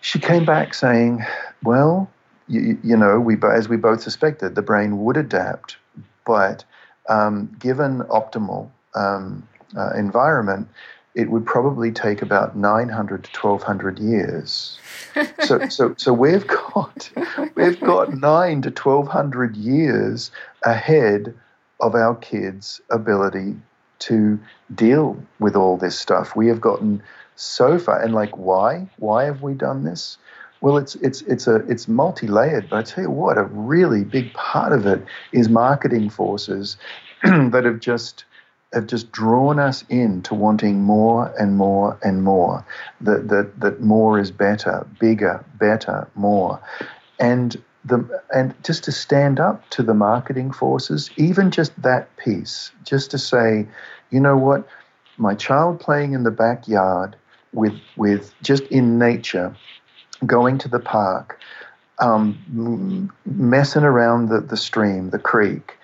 [0.00, 1.24] she came back saying,
[1.62, 2.10] "Well,
[2.48, 5.76] you, you know, we as we both suspected, the brain would adapt,
[6.24, 6.64] but
[7.08, 9.46] um, given optimal um,
[9.76, 10.68] uh, environment,
[11.14, 14.78] it would probably take about 900 to 1200 years.
[15.42, 17.10] so, so, so we've got
[17.54, 20.30] we've got nine to 1200 years
[20.64, 21.34] ahead
[21.80, 23.56] of our kids' ability
[23.98, 24.38] to
[24.74, 26.36] deal with all this stuff.
[26.36, 27.02] We have gotten
[27.34, 28.88] so far, and like, why?
[28.98, 30.18] Why have we done this?
[30.60, 34.32] Well, it's it's it's a it's multi-layered, but I tell you what, a really big
[34.32, 36.76] part of it is marketing forces
[37.22, 38.24] that have just
[38.72, 42.64] have just drawn us into wanting more and more and more.
[43.02, 46.60] That that that more is better, bigger, better, more,
[47.20, 52.72] and the and just to stand up to the marketing forces, even just that piece,
[52.84, 53.66] just to say,
[54.10, 54.66] you know what,
[55.18, 57.16] my child playing in the backyard
[57.52, 59.56] with with just in nature,
[60.26, 61.38] going to the park.
[61.98, 65.76] um, messing around the, the stream, the creek,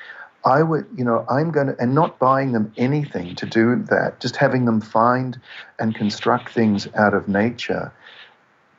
[0.45, 4.21] I would, you know, I'm going to, and not buying them anything to do that,
[4.21, 5.41] just having them find
[5.79, 7.93] and construct things out of nature.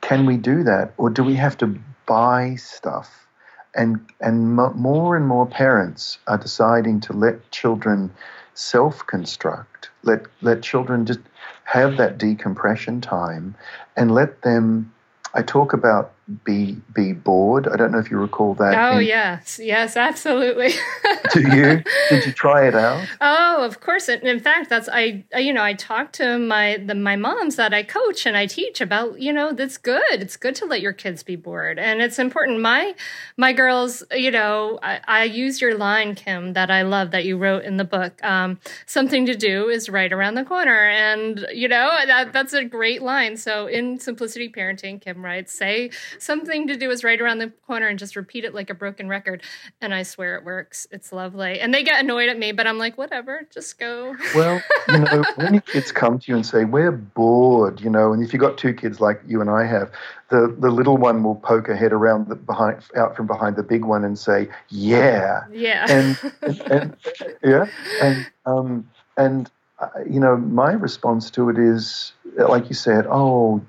[0.02, 0.92] Can we do that?
[0.98, 3.26] Or do we have to buy stuff?
[3.74, 8.12] And, and more and more parents are deciding to let children
[8.54, 11.20] self construct, let, let children just
[11.64, 13.56] have that decompression time
[13.96, 14.92] and let them
[15.34, 16.13] I talk about
[16.44, 17.68] be be bored.
[17.68, 18.74] I don't know if you recall that.
[18.74, 20.70] Oh in, yes, yes, absolutely.
[21.32, 21.82] do you?
[22.08, 23.06] Did you try it out?
[23.20, 24.08] Oh, of course.
[24.08, 25.24] In fact, that's I.
[25.36, 28.80] You know, I talk to my the my moms that I coach and I teach
[28.80, 29.20] about.
[29.20, 30.02] You know, that's good.
[30.10, 32.60] It's good to let your kids be bored, and it's important.
[32.60, 32.94] My
[33.36, 34.02] my girls.
[34.10, 37.76] You know, I, I use your line, Kim, that I love that you wrote in
[37.76, 38.22] the book.
[38.24, 42.64] Um, Something to do is right around the corner, and you know that that's a
[42.64, 43.36] great line.
[43.36, 47.88] So in Simplicity Parenting, Kim writes, say something to do is right around the corner
[47.88, 49.42] and just repeat it like a broken record.
[49.80, 50.86] And I swear it works.
[50.90, 51.60] It's lovely.
[51.60, 54.16] And they get annoyed at me, but I'm like, whatever, just go.
[54.34, 58.12] Well, you know, when your kids come to you and say, we're bored, you know,
[58.12, 59.90] and if you've got two kids like you and I have,
[60.30, 63.62] the, the little one will poke her head around the behind out from behind the
[63.62, 65.42] big one and say, yeah.
[65.52, 65.86] Yeah.
[65.88, 66.96] And, and, and
[67.42, 67.66] yeah.
[68.02, 73.60] And, um, and, uh, you know, my response to it is, like you said, oh,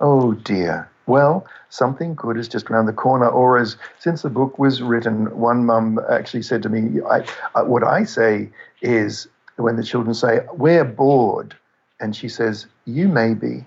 [0.00, 0.88] oh dear.
[1.06, 3.28] Well, something good is just around the corner.
[3.28, 7.64] Or as since the book was written, one mum actually said to me, I, uh,
[7.64, 8.50] "What I say
[8.82, 11.56] is when the children say we're bored,"
[12.00, 13.66] and she says, "You may be."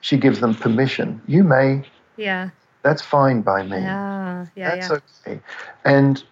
[0.00, 1.20] She gives them permission.
[1.26, 1.84] You may.
[2.16, 2.50] Yeah.
[2.82, 3.78] That's fine by me.
[3.78, 4.46] Yeah.
[4.54, 4.76] Yeah.
[4.76, 4.98] That's yeah.
[5.32, 5.40] okay.
[5.84, 6.22] And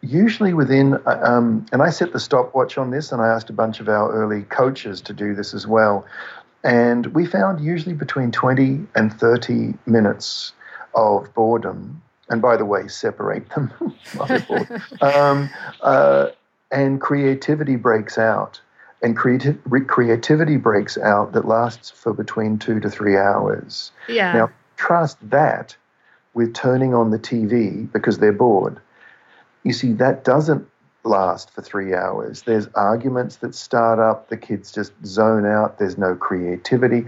[0.00, 3.52] usually within, uh, um, and I set the stopwatch on this, and I asked a
[3.52, 6.06] bunch of our early coaches to do this as well.
[6.66, 10.52] And we found usually between 20 and 30 minutes
[10.96, 12.02] of boredom.
[12.28, 13.72] And by the way, separate them.
[15.00, 15.48] um,
[15.80, 16.30] uh,
[16.72, 18.60] and creativity breaks out.
[19.00, 23.92] And creative, creativity breaks out that lasts for between two to three hours.
[24.08, 24.32] Yeah.
[24.32, 25.76] Now, trust that
[26.34, 28.80] with turning on the TV because they're bored.
[29.62, 30.68] You see, that doesn't
[31.06, 32.42] last for three hours.
[32.42, 37.06] There's arguments that start up, the kids just zone out, there's no creativity.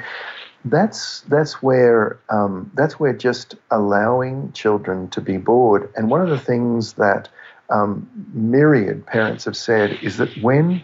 [0.64, 5.90] That's that's where um, that's where just allowing children to be bored.
[5.96, 7.28] And one of the things that
[7.70, 10.82] um, myriad parents have said is that when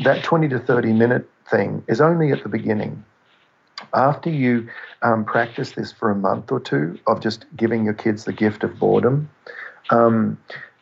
[0.00, 3.04] that 20 to 30 minute thing is only at the beginning.
[3.94, 4.68] After you
[5.02, 8.64] um, practice this for a month or two of just giving your kids the gift
[8.64, 9.30] of boredom,
[9.90, 10.38] um,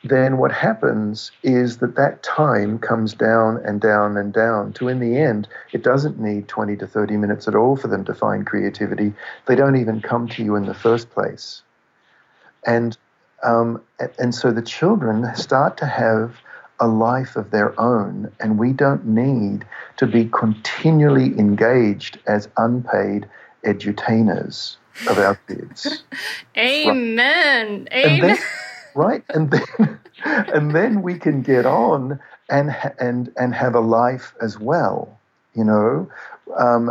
[0.08, 4.98] then what happens is that that time comes down and down and down to in
[5.00, 8.46] the end it doesn't need 20 to 30 minutes at all for them to find
[8.46, 9.12] creativity
[9.46, 11.62] they don't even come to you in the first place
[12.66, 12.96] and
[13.42, 13.82] um,
[14.18, 16.36] and so the children start to have
[16.80, 19.64] a life of their own and we don't need
[19.96, 23.28] to be continually engaged as unpaid
[23.64, 24.76] edutainers
[25.08, 26.02] of our kids
[26.56, 28.06] amen right?
[28.06, 28.38] amen
[28.96, 29.22] right?
[29.28, 29.95] And then,
[30.26, 32.18] and then we can get on
[32.48, 35.18] and and and have a life as well,
[35.54, 36.08] you know,
[36.56, 36.90] um,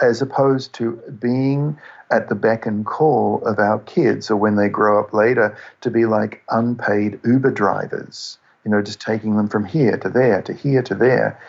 [0.00, 1.78] as opposed to being
[2.10, 5.90] at the beck and call of our kids, or when they grow up later, to
[5.90, 10.52] be like unpaid Uber drivers, you know, just taking them from here to there to
[10.52, 11.40] here to there.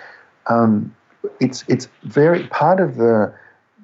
[0.47, 0.95] Um,
[1.39, 3.33] it's it's very part of the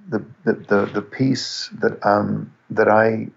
[0.10, 3.28] the the the, the piece that um, that I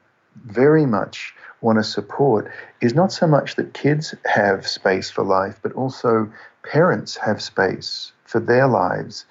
[0.47, 2.51] very much want to support
[2.81, 6.31] is not so much that kids have space for life, but also
[6.65, 9.25] parents have space for their lives.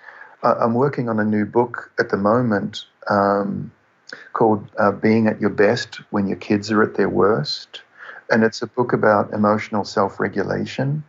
[0.44, 3.72] Uh, I'm working on a new book at the moment um,
[4.34, 7.82] called uh, Being at Your Best When Your Kids Are at Their Worst.
[8.30, 11.04] And it's a book about emotional self regulation.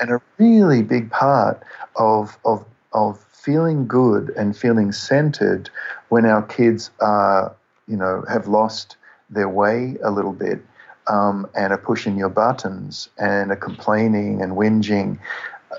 [0.00, 1.62] And a really big part
[1.96, 5.70] of, of, of feeling good and feeling centered
[6.08, 7.54] when our kids are,
[7.86, 8.96] you know, have lost
[9.32, 10.60] their way a little bit
[11.08, 15.18] um, and are pushing your buttons and are complaining and whinging,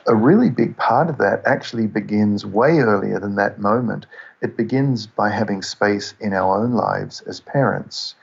[0.07, 4.05] a really big part of that actually begins way earlier than that moment.
[4.41, 8.15] It begins by having space in our own lives as parents.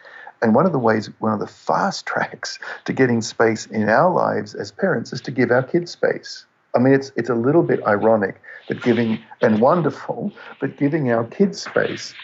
[0.42, 4.12] And one of the ways, one of the fast tracks to getting space in our
[4.12, 6.44] lives as parents is to give our kids space.
[6.74, 11.24] I mean, it's it's a little bit ironic that giving and wonderful, but giving our
[11.24, 12.14] kids space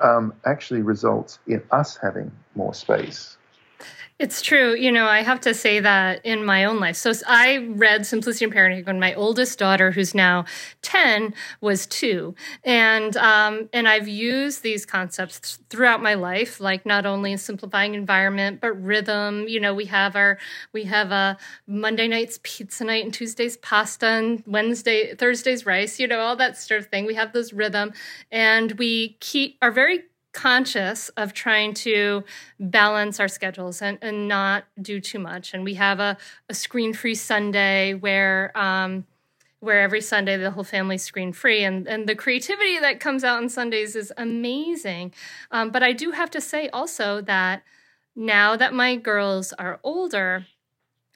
[0.00, 3.36] um, actually results in us having more space.
[4.20, 4.74] It's true.
[4.74, 6.96] You know, I have to say that in my own life.
[6.96, 10.44] So I read Simplicity in Parenting when my oldest daughter, who's now
[10.82, 12.34] 10, was two.
[12.62, 17.94] And, um, and I've used these concepts throughout my life, like not only in simplifying
[17.94, 19.48] environment, but rhythm.
[19.48, 20.38] You know, we have our,
[20.74, 26.06] we have a Monday night's pizza night and Tuesday's pasta and Wednesday, Thursday's rice, you
[26.06, 27.06] know, all that sort of thing.
[27.06, 27.94] We have those rhythm
[28.30, 32.24] and we keep, are very conscious of trying to
[32.58, 35.54] balance our schedules and, and not do too much.
[35.54, 36.16] And we have a,
[36.48, 39.06] a screen free Sunday where um,
[39.60, 41.62] where every Sunday the whole family's screen free.
[41.62, 45.12] And, and the creativity that comes out on Sundays is amazing.
[45.50, 47.62] Um, but I do have to say also that
[48.16, 50.46] now that my girls are older,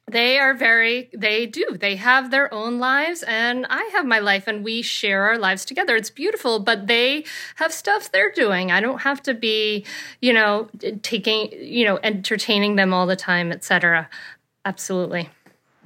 [0.06, 1.76] they are very they do.
[1.80, 5.64] They have their own lives and i have my life and we share our lives
[5.64, 5.96] together.
[5.96, 7.24] It's beautiful but they
[7.56, 8.70] have stuff they're doing.
[8.70, 9.84] I don't have to be
[10.20, 10.68] you know
[11.02, 14.08] taking you know entertaining them all the time etc
[14.64, 15.30] absolutely.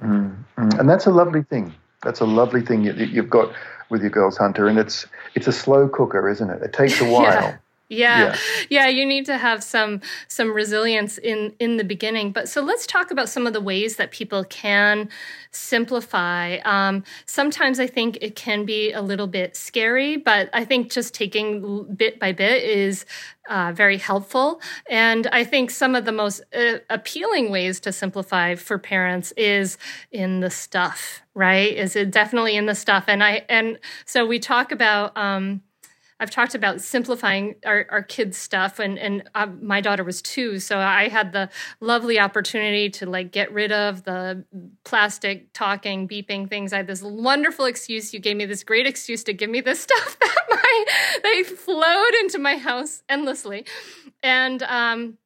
[0.03, 0.79] Mm-hmm.
[0.79, 1.73] and that's a lovely thing.
[2.03, 3.53] That's a lovely thing you, you've got
[3.89, 6.61] with your girls hunter and it's it's a slow cooker isn't it?
[6.61, 7.23] It takes a while.
[7.23, 7.57] yeah.
[7.89, 8.19] Yeah.
[8.19, 8.37] yeah.
[8.69, 12.31] yeah you need to have some some resilience in in the beginning.
[12.31, 15.09] But so let's talk about some of the ways that people can
[15.51, 16.57] simplify.
[16.57, 21.13] Um, sometimes i think it can be a little bit scary but i think just
[21.13, 23.05] taking bit by bit is
[23.49, 24.61] uh, very helpful.
[24.89, 29.77] And i think some of the most uh, appealing ways to simplify for parents is
[30.11, 31.73] in the stuff right?
[31.73, 33.05] Is it definitely in the stuff?
[33.07, 35.61] And i and so we talk about um,
[36.19, 40.59] I've talked about simplifying our, our kids' stuff, and and uh, my daughter was two,
[40.59, 41.49] so I had the
[41.79, 44.43] lovely opportunity to like get rid of the
[44.83, 46.73] plastic talking, beeping things.
[46.73, 48.13] I had this wonderful excuse.
[48.13, 50.85] You gave me this great excuse to give me this stuff that my
[51.23, 53.65] they flowed into my house endlessly,
[54.21, 55.17] and um,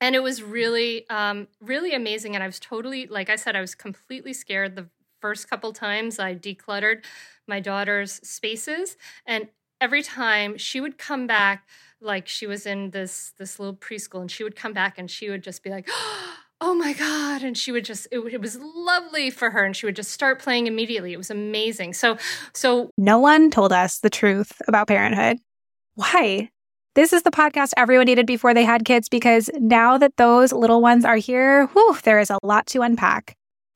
[0.00, 2.34] and it was really um, really amazing.
[2.34, 4.88] And I was totally, like I said, I was completely scared the
[5.20, 7.04] first couple times I decluttered
[7.46, 9.48] my daughter's spaces and
[9.80, 11.66] every time she would come back
[12.00, 15.30] like she was in this this little preschool and she would come back and she
[15.30, 15.88] would just be like
[16.60, 19.86] oh my god and she would just it, it, was lovely for her and she
[19.86, 21.12] would just start playing immediately.
[21.12, 21.94] It was amazing.
[21.94, 22.16] So
[22.52, 25.38] so no one told us the truth about parenthood.
[25.94, 26.50] Why?
[26.94, 30.80] This is the podcast everyone needed before they had kids because now that those little
[30.82, 33.37] ones are here whew, there is a lot to unpack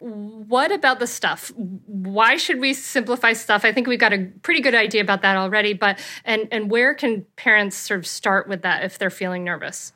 [0.00, 1.52] what about the stuff?
[1.56, 3.64] Why should we simplify stuff?
[3.64, 6.94] I think we've got a pretty good idea about that already but and and where
[6.94, 9.92] can parents sort of start with that if they're feeling nervous?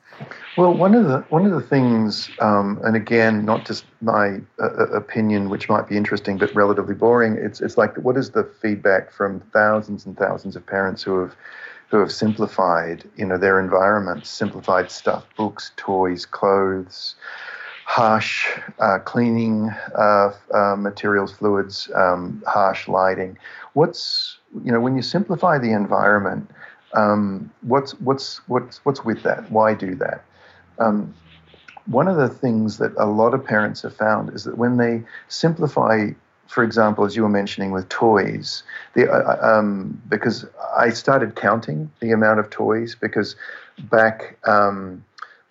[0.57, 4.65] Well one of the one of the things um, and again not just my uh,
[4.65, 8.43] uh opinion which might be interesting but relatively boring it's it's like what is the
[8.61, 11.35] feedback from thousands and thousands of parents who have
[11.89, 17.15] who have simplified you know their environments simplified stuff books toys clothes
[17.85, 18.47] harsh
[18.79, 23.37] uh, cleaning uh, uh, materials, fluids, um, harsh lighting.
[23.73, 26.49] What's you know when you simplify the environment,
[26.93, 29.49] um, what's what's what's what's with that?
[29.51, 30.23] Why do that?
[30.79, 31.13] Um,
[31.85, 35.03] one of the things that a lot of parents have found is that when they
[35.27, 36.09] simplify
[36.47, 38.63] for example, as you were mentioning with toys,
[38.93, 40.45] the, uh, uh um, because
[40.77, 43.35] I started counting the amount of toys because
[43.89, 45.03] back um,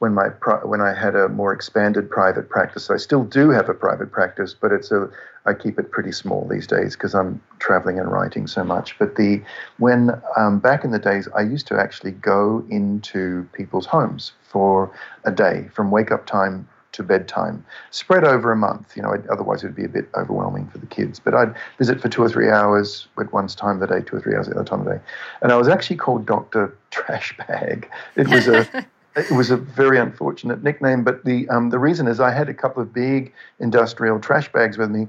[0.03, 0.31] when my
[0.65, 4.53] when I had a more expanded private practice, I still do have a private practice,
[4.53, 5.09] but it's a
[5.47, 8.99] I keep it pretty small these days because I'm traveling and writing so much.
[8.99, 9.41] But the
[9.79, 14.91] when um, back in the days, I used to actually go into people's homes for
[15.23, 18.97] a day from wake up time to bedtime, spread over a month.
[18.97, 21.21] You know, otherwise it would be a bit overwhelming for the kids.
[21.21, 24.17] But I'd visit for two or three hours at one time of the day, two
[24.17, 25.01] or three hours at the other time of the day,
[25.43, 27.89] and I was actually called Doctor Trash Bag.
[28.17, 28.67] It was a
[29.17, 32.55] it was a very unfortunate nickname, but the um, the reason is I had a
[32.55, 35.07] couple of big industrial trash bags with me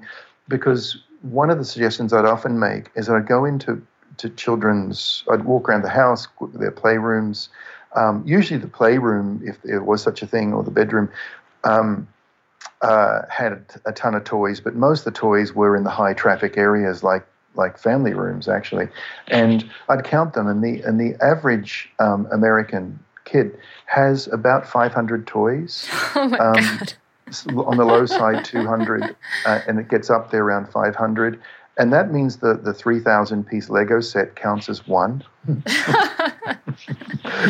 [0.48, 3.82] because one of the suggestions I'd often make is that I'd go into
[4.18, 7.48] to children's, I'd walk around the house, their playrooms,
[7.96, 11.10] um, usually the playroom, if there was such a thing, or the bedroom,
[11.64, 12.08] um,
[12.82, 16.14] uh, had a ton of toys, but most of the toys were in the high
[16.14, 17.26] traffic areas like
[17.56, 18.88] like family rooms actually,
[19.28, 25.28] and I'd count them, and the and the average um, American kid has about 500
[25.28, 25.90] toys.
[26.16, 26.94] Oh my um, god!
[27.68, 29.16] On the low side, 200,
[29.46, 31.42] uh, and it gets up there around 500.
[31.78, 35.24] And that means the, the 3,000 piece Lego set counts as one.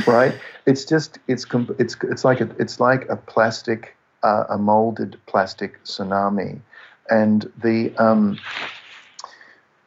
[0.07, 0.33] right?
[0.65, 1.45] It's just, it's,
[1.77, 6.59] it's, it's, like, a, it's like a plastic uh, a molded plastic tsunami.
[7.09, 8.39] And the um,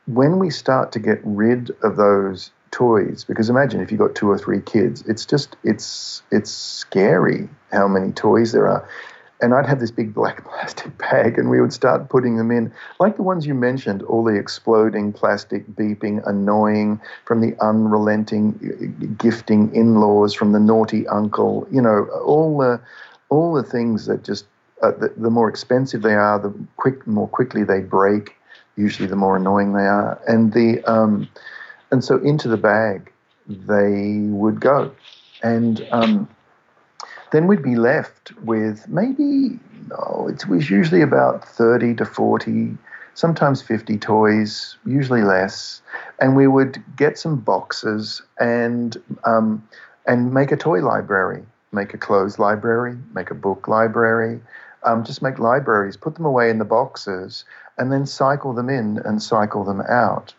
[0.07, 4.31] when we start to get rid of those toys, because imagine if you've got two
[4.31, 8.89] or three kids, it's just it's it's scary how many toys there are.
[9.43, 12.73] And I'd have this big black plastic bag, and we would start putting them in,
[12.99, 19.75] like the ones you mentioned, all the exploding plastic, beeping, annoying, from the unrelenting gifting
[19.75, 22.81] in laws, from the naughty uncle, you know, all the
[23.29, 24.47] all the things that just
[24.83, 28.37] uh, the, the, more expensive they are, the quick more quickly they break.
[28.77, 31.29] Usually, the more annoying they are, and the um,
[31.91, 33.13] and so into the bag
[33.49, 34.91] they would go,
[35.43, 36.29] and um,
[37.33, 39.59] then we'd be left with maybe
[39.93, 42.77] oh, it was usually about thirty to forty,
[43.15, 45.81] sometimes fifty toys, usually less,
[46.19, 49.67] and we would get some boxes and um,
[50.07, 51.45] and make a toy library.
[51.73, 54.41] Make a clothes library, make a book library,
[54.85, 57.45] um, just make libraries, put them away in the boxes,
[57.77, 60.33] and then cycle them in and cycle them out.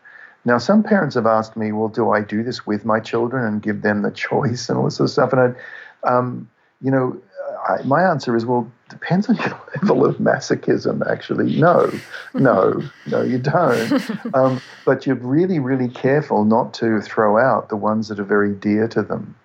[0.48, 3.62] Now, some parents have asked me, well, do I do this with my children and
[3.62, 5.34] give them the choice and all this sort of stuff?
[5.34, 6.50] And I, um,
[6.82, 7.22] you know,
[7.68, 11.60] I, my answer is, well, depends on your level of masochism, actually.
[11.60, 11.92] No,
[12.34, 14.02] no, no, you don't.
[14.34, 18.54] Um, but you're really, really careful not to throw out the ones that are very
[18.54, 19.36] dear to them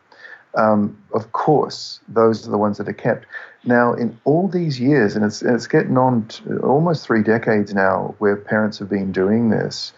[0.54, 3.26] um, of course, those are the ones that are kept.
[3.64, 6.28] Now, in all these years, and it's, it's getting on
[6.62, 9.92] almost three decades now where parents have been doing this,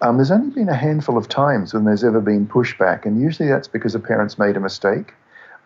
[0.00, 3.48] um, there's only been a handful of times when there's ever been pushback, and usually
[3.48, 5.14] that's because the parents made a mistake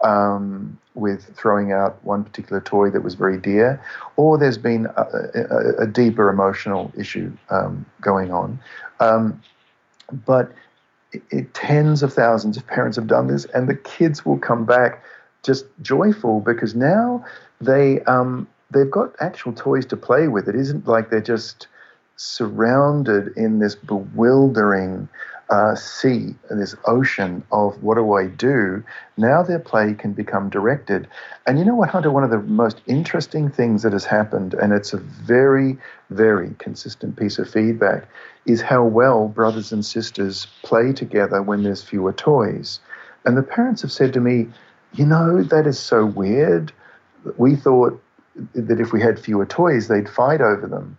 [0.02, 3.80] um, with throwing out one particular toy that was very dear,
[4.16, 8.58] or there's been a, a, a deeper emotional issue um, going on.
[9.00, 9.40] Um,
[10.26, 10.52] but
[11.30, 15.02] it, tens of thousands of parents have done this, and the kids will come back
[15.42, 17.24] just joyful because now
[17.60, 20.48] they um, they've got actual toys to play with.
[20.48, 21.68] It isn't like they're just
[22.16, 25.08] surrounded in this bewildering
[25.50, 28.82] uh, sea, this ocean of what do I do?
[29.16, 31.06] Now their play can become directed.
[31.46, 32.10] And you know what, Hunter?
[32.10, 35.76] One of the most interesting things that has happened, and it's a very,
[36.10, 38.08] very consistent piece of feedback,
[38.46, 42.80] is how well brothers and sisters play together when there's fewer toys.
[43.24, 44.48] And the parents have said to me,
[44.94, 46.72] you know, that is so weird.
[47.36, 48.00] We thought
[48.54, 50.96] that if we had fewer toys, they'd fight over them.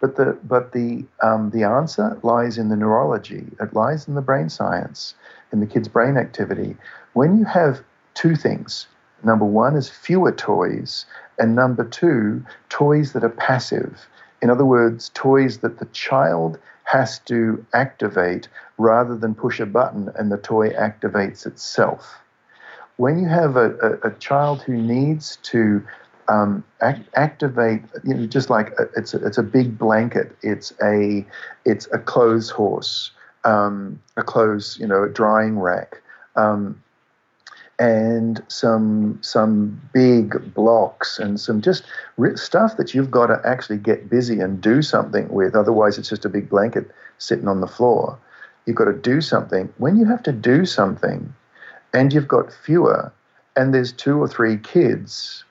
[0.00, 3.46] But the but the um, the answer lies in the neurology.
[3.60, 5.14] It lies in the brain science,
[5.52, 6.76] in the kid's brain activity.
[7.14, 7.82] When you have
[8.14, 8.86] two things,
[9.24, 11.06] number one is fewer toys,
[11.38, 14.06] and number two, toys that are passive.
[14.42, 20.10] In other words, toys that the child has to activate rather than push a button
[20.16, 22.20] and the toy activates itself.
[22.96, 25.82] When you have a, a, a child who needs to
[26.28, 30.36] um, act, activate, you know, just like a, it's a, it's a big blanket.
[30.42, 31.24] It's a
[31.64, 33.10] it's a clothes horse,
[33.44, 36.02] um, a clothes you know a drying rack.
[36.36, 36.82] Um,
[37.78, 41.84] and some some big blocks and some just
[42.34, 45.54] stuff that you've got to actually get busy and do something with.
[45.54, 48.18] Otherwise, it's just a big blanket sitting on the floor.
[48.64, 49.72] You've got to do something.
[49.78, 51.32] When you have to do something,
[51.92, 53.12] and you've got fewer,
[53.56, 55.44] and there's two or three kids,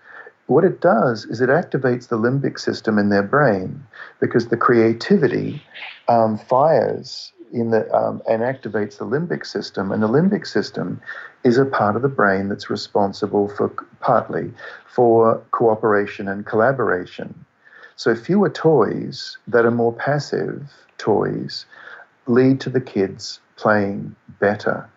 [0.47, 3.83] what it does is it activates the limbic system in their brain
[4.19, 5.61] because the creativity
[6.07, 11.01] um, fires in the um, and activates the limbic system, and the limbic system
[11.43, 13.69] is a part of the brain that's responsible for
[14.01, 14.51] partly
[14.85, 17.45] for cooperation and collaboration.
[17.95, 21.65] So fewer toys that are more passive toys
[22.27, 24.89] lead to the kids playing better.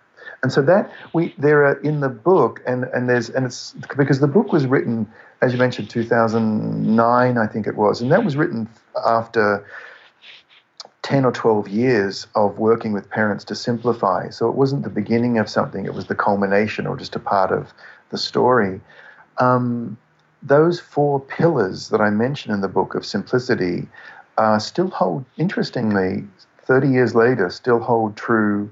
[0.42, 4.20] And so that we there are in the book and and there's and it's because
[4.20, 5.10] the book was written
[5.42, 8.68] as you mentioned 2009 I think it was and that was written
[9.04, 9.66] after
[11.08, 14.28] 10 or 12 years of working with parents to simplify.
[14.28, 17.50] So it wasn't the beginning of something, it was the culmination or just a part
[17.50, 17.72] of
[18.10, 18.82] the story.
[19.38, 19.96] Um,
[20.42, 23.88] those four pillars that I mention in the book of simplicity
[24.36, 26.24] uh, still hold, interestingly,
[26.64, 28.70] 30 years later, still hold true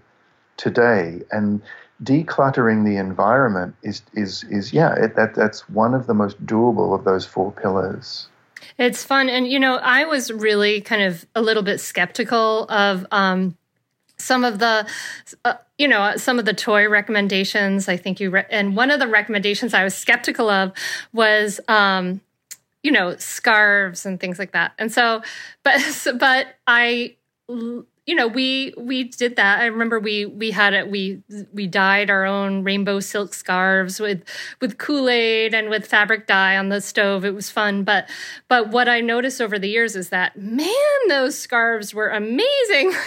[0.56, 1.22] today.
[1.30, 1.62] And
[2.02, 6.94] decluttering the environment is, is, is yeah, it, that, that's one of the most doable
[6.94, 8.28] of those four pillars.
[8.78, 9.28] It's fun.
[9.28, 13.56] And, you know, I was really kind of a little bit skeptical of um,
[14.18, 14.86] some of the,
[15.44, 17.88] uh, you know, some of the toy recommendations.
[17.88, 20.72] I think you, re- and one of the recommendations I was skeptical of
[21.12, 22.20] was, um,
[22.82, 24.72] you know, scarves and things like that.
[24.78, 25.22] And so,
[25.62, 25.80] but,
[26.18, 27.16] but I,
[28.06, 29.60] you know we we did that.
[29.60, 34.22] I remember we we had it we we dyed our own rainbow silk scarves with
[34.60, 37.24] with kool-aid and with fabric dye on the stove.
[37.24, 37.84] It was fun.
[37.84, 38.08] But
[38.48, 40.68] but what i noticed over the years is that man
[41.08, 42.92] those scarves were amazing.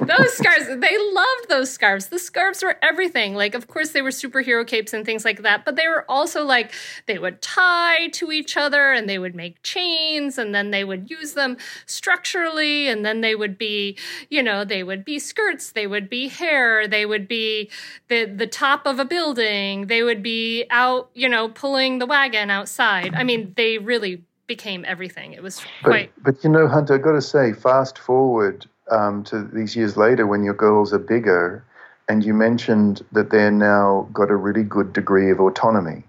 [0.00, 2.08] Those scarves they loved those scarves.
[2.08, 3.34] The scarves were everything.
[3.34, 6.44] Like of course they were superhero capes and things like that but they were also
[6.44, 6.72] like
[7.06, 11.10] they would tie to each other and they would make chains and then they would
[11.10, 11.56] use them
[11.86, 13.96] structurally and then they would be,
[14.28, 17.70] you know, they would be skirts, they would be hair, they would be
[18.08, 22.50] the the top of a building, they would be out, you know, pulling the wagon
[22.50, 23.14] outside.
[23.14, 25.32] I mean, they really became everything.
[25.32, 26.10] It was quite.
[26.16, 29.96] But, but you know, Hunter, I've got to say, fast forward um, to these years
[29.96, 31.64] later when your girls are bigger,
[32.08, 36.02] and you mentioned that they're now got a really good degree of autonomy,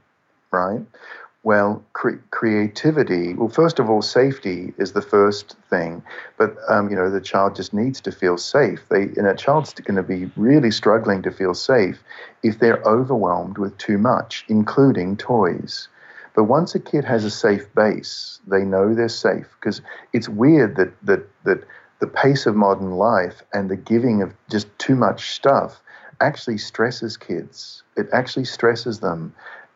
[0.50, 0.82] right?
[1.44, 3.34] Well, cre- creativity.
[3.34, 6.04] Well, first of all, safety is the first thing,
[6.38, 8.84] but um, you know the child just needs to feel safe.
[8.90, 12.04] They and a child's going to be really struggling to feel safe
[12.44, 15.88] if they're overwhelmed with too much, including toys.
[16.36, 19.82] But once a kid has a safe base, they know they're safe because
[20.14, 21.64] it's weird that that that
[22.00, 25.82] the pace of modern life and the giving of just too much stuff
[26.20, 27.82] actually stresses kids.
[27.98, 29.34] It actually stresses them,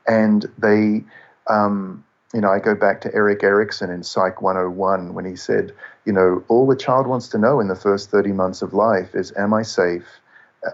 [0.08, 1.04] and they
[1.48, 5.74] um, you know, I go back to Erik Erikson in Psych 101 when he said,
[6.06, 9.16] you know, all the child wants to know in the first 30 months of life
[9.16, 10.06] is, am I safe?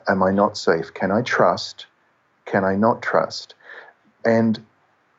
[0.07, 0.93] Am I not safe?
[0.93, 1.85] Can I trust?
[2.45, 3.53] Can I not trust?
[4.25, 4.59] And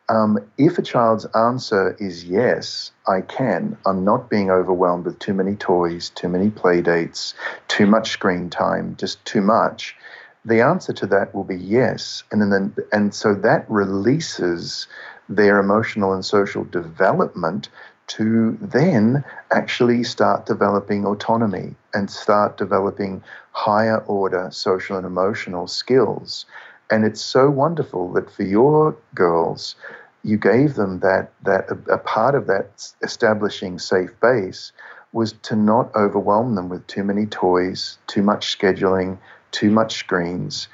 [0.08, 5.34] um, if a child's answer is yes, I can, I'm not being overwhelmed with too
[5.34, 7.34] many toys, too many play dates,
[7.68, 9.96] too much screen time, just too much,
[10.44, 12.24] the answer to that will be yes.
[12.32, 14.88] And then, and so that releases
[15.28, 17.68] their emotional and social development
[18.08, 26.44] to then actually start developing autonomy and start developing higher order social and emotional skills.
[26.90, 29.76] And it's so wonderful that for your girls,
[30.24, 34.72] you gave them that that a, a part of that establishing safe base
[35.12, 39.18] was to not overwhelm them with too many toys, too much scheduling,
[39.50, 40.68] too much screens.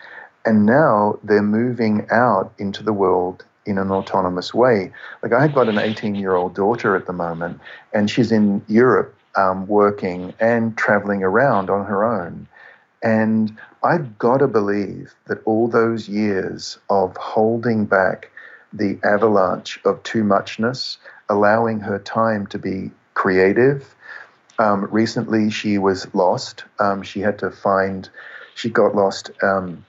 [0.44, 4.90] And now they're moving out into the world in an autonomous way.
[5.22, 7.60] Like I've got an 18 year old daughter at the moment,
[7.92, 12.48] and she's in Europe um, working and traveling around on her own.
[13.02, 18.30] And I've got to believe that all those years of holding back
[18.72, 20.98] the avalanche of too muchness,
[21.28, 23.94] allowing her time to be creative.
[24.58, 26.64] Um, recently, she was lost.
[26.80, 28.08] Um, she had to find,
[28.54, 29.84] she got lost um,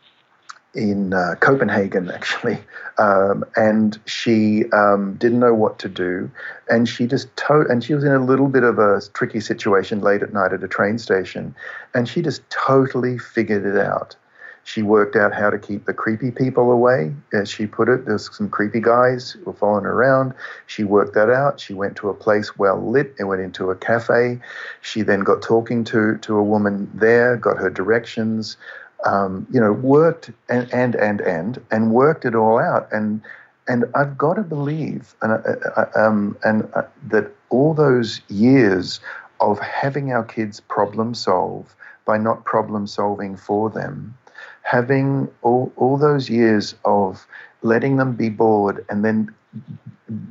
[0.75, 2.59] in uh, Copenhagen, actually,
[2.97, 6.29] um, and she um, didn't know what to do,
[6.69, 10.01] and she just to- and she was in a little bit of a tricky situation
[10.01, 11.55] late at night at a train station,
[11.93, 14.15] and she just totally figured it out.
[14.63, 18.05] She worked out how to keep the creepy people away, as she put it.
[18.05, 20.33] There's some creepy guys who were following her around.
[20.67, 21.59] She worked that out.
[21.59, 24.39] She went to a place well lit and went into a cafe.
[24.81, 28.57] She then got talking to, to a woman there, got her directions,
[29.05, 32.87] um, you know, worked and, and, and, and, and worked it all out.
[32.91, 33.21] And,
[33.67, 38.99] and I've got to believe and, uh, uh, um, and uh, that all those years
[39.39, 41.75] of having our kids problem solve
[42.05, 44.17] by not problem solving for them,
[44.63, 47.25] having all, all those years of
[47.61, 49.33] letting them be bored and then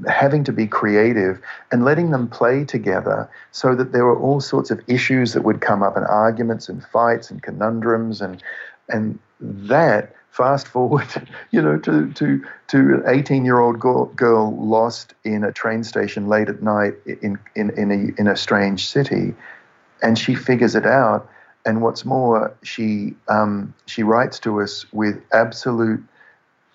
[0.08, 1.40] having to be creative
[1.70, 5.60] and letting them play together so that there were all sorts of issues that would
[5.60, 8.42] come up and arguments and fights and conundrums and
[8.88, 11.06] and that fast forward
[11.50, 16.28] you know to to to an 18 year old girl, lost in a train station
[16.28, 19.34] late at night in in in a, in a strange city.
[20.02, 21.28] And she figures it out.
[21.66, 26.02] And what's more she um, she writes to us with absolute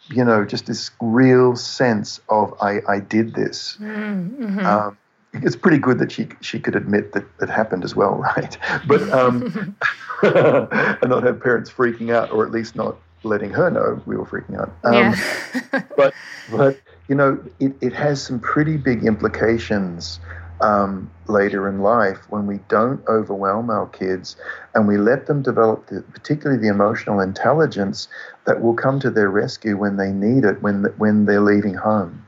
[0.09, 3.77] you know, just this real sense of I, I did this.
[3.79, 4.65] Mm-hmm.
[4.65, 4.97] Um,
[5.33, 8.57] it's pretty good that she she could admit that it happened as well, right?
[8.87, 9.75] But um,
[10.21, 14.25] and not have parents freaking out, or at least not letting her know we were
[14.25, 14.71] freaking out.
[14.83, 15.83] Um, yeah.
[15.97, 16.13] but
[16.51, 20.19] but you know, it, it has some pretty big implications
[20.63, 24.37] um, later in life when we don't overwhelm our kids
[24.73, 28.07] and we let them develop, the, particularly the emotional intelligence
[28.45, 32.25] that will come to their rescue when they need it, when when they're leaving home.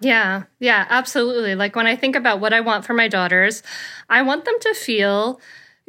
[0.00, 1.54] Yeah, yeah, absolutely.
[1.54, 3.62] Like when I think about what I want for my daughters,
[4.08, 5.40] I want them to feel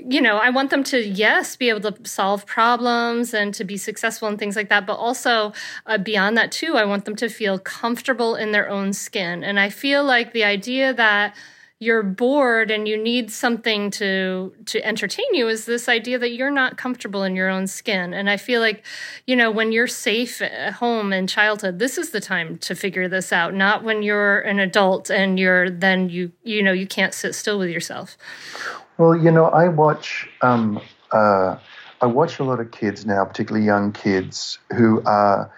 [0.01, 3.75] you know, I want them to, yes, be able to solve problems and to be
[3.75, 4.87] successful and things like that.
[4.87, 5.51] But also,
[5.85, 9.43] uh, beyond that, too, I want them to feel comfortable in their own skin.
[9.43, 11.35] And I feel like the idea that
[11.79, 16.51] you're bored and you need something to to entertain you is this idea that you're
[16.51, 18.13] not comfortable in your own skin.
[18.13, 18.85] And i feel like
[19.25, 23.07] you know when you're safe at home in childhood this is the time to figure
[23.07, 27.13] this out not when you're an adult and you're then you you know you can't
[27.13, 28.17] sit still with yourself.
[28.97, 30.81] Well you know i watch um
[31.13, 31.55] uh
[32.01, 35.49] i watch a lot of kids now particularly young kids who are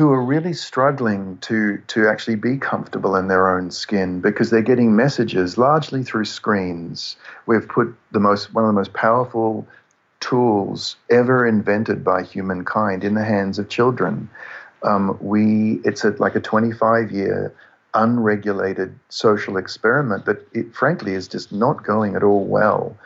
[0.00, 4.62] who are really struggling to to actually be comfortable in their own skin because they're
[4.62, 7.16] getting messages largely through screens.
[7.44, 9.68] We've put the most one of the most powerful
[10.20, 14.30] tools ever invented by humankind in the hands of children.
[14.82, 17.54] Um, we it's a, like a 25 year
[17.92, 22.96] unregulated social experiment that it frankly is just not going at all well,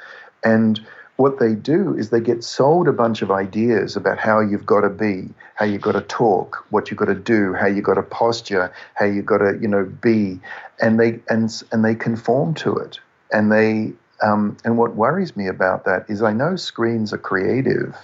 [0.44, 0.80] and
[1.16, 4.80] what they do is they get sold a bunch of ideas about how you've got
[4.80, 7.94] to be, how you've got to talk, what you've got to do, how you've got
[7.94, 10.40] to posture, how you've got to, you know, be,
[10.80, 12.98] and they and and they conform to it.
[13.32, 13.92] And they
[14.22, 17.96] um, and what worries me about that is I know screens are creative,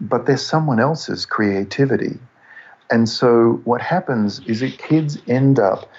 [0.00, 2.18] but they're someone else's creativity.
[2.90, 5.90] And so what happens is that kids end up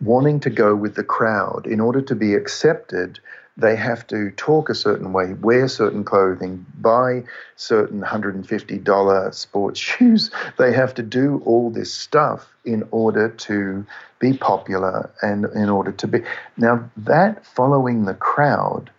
[0.00, 3.20] wanting to go with the crowd in order to be accepted
[3.56, 7.22] they have to talk a certain way, wear certain clothing, buy
[7.56, 10.30] certain $150 sports shoes.
[10.58, 13.86] They have to do all this stuff in order to
[14.18, 16.20] be popular and in order to be.
[16.56, 18.90] Now, that following the crowd,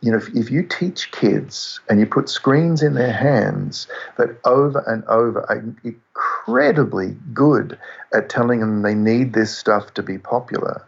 [0.00, 4.38] you know, if, if you teach kids and you put screens in their hands that
[4.44, 7.78] over and over are incredibly good
[8.12, 10.84] at telling them they need this stuff to be popular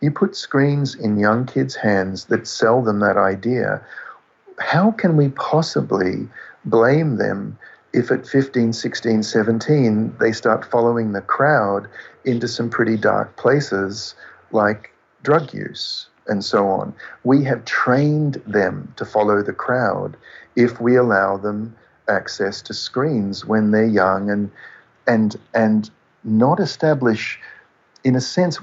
[0.00, 3.82] you put screens in young kids' hands that sell them that idea.
[4.58, 6.28] How can we possibly
[6.64, 7.58] blame them
[7.92, 11.88] if at 15, 16, 17 they start following the crowd
[12.24, 14.14] into some pretty dark places
[14.50, 14.92] like
[15.22, 16.94] drug use and so on?
[17.24, 20.16] We have trained them to follow the crowd
[20.56, 21.74] if we allow them
[22.08, 24.50] access to screens when they're young and
[25.08, 25.90] and and
[26.22, 27.40] not establish
[28.06, 28.60] in a sense,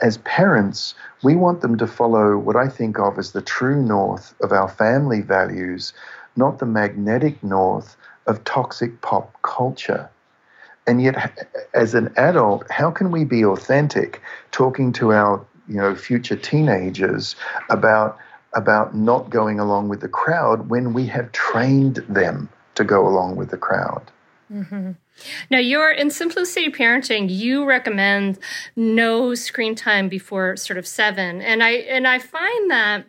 [0.00, 4.32] as parents, we want them to follow what I think of as the true north
[4.40, 5.92] of our family values,
[6.36, 7.96] not the magnetic north
[8.28, 10.08] of toxic pop culture.
[10.86, 11.16] And yet,
[11.74, 14.22] as an adult, how can we be authentic
[14.52, 17.34] talking to our you know, future teenagers
[17.70, 18.16] about,
[18.54, 23.34] about not going along with the crowd when we have trained them to go along
[23.34, 24.12] with the crowd?
[24.52, 24.92] Mm-hmm.
[25.50, 27.26] Now, you're in Simplicity Parenting.
[27.28, 28.38] You recommend
[28.74, 33.06] no screen time before sort of seven, and I and I find that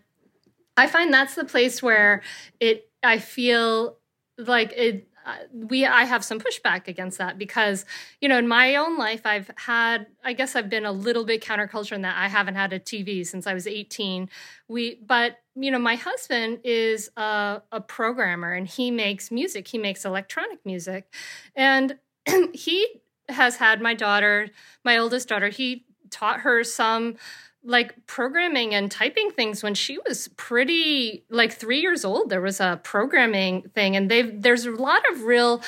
[0.75, 2.21] I find that's the place where
[2.59, 2.89] it.
[3.03, 3.97] I feel
[4.37, 7.85] like it uh, we I have some pushback against that because
[8.21, 11.43] you know in my own life I've had I guess I've been a little bit
[11.43, 14.29] counterculture in that I haven't had a TV since I was 18.
[14.69, 19.67] We but you know my husband is a, a programmer and he makes music.
[19.67, 21.13] He makes electronic music,
[21.55, 21.97] and
[22.53, 24.49] he has had my daughter,
[24.83, 25.49] my oldest daughter.
[25.49, 27.15] He taught her some
[27.63, 32.29] like programming and typing things when she was pretty like three years old.
[32.29, 35.61] There was a programming thing, and they've there's a lot of real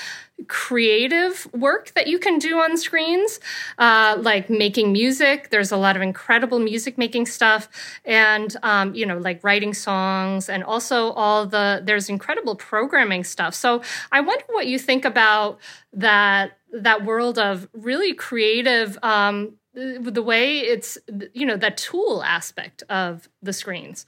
[0.48, 3.40] creative work that you can do on screens,
[3.78, 5.50] uh, like making music.
[5.50, 7.70] There's a lot of incredible music making stuff,
[8.06, 13.54] and um, you know, like writing songs, and also all the there's incredible programming stuff.
[13.54, 13.82] So
[14.12, 15.60] I wonder what you think about
[15.94, 20.98] that that world of really creative um, the way it's
[21.34, 24.06] you know that tool aspect of the screens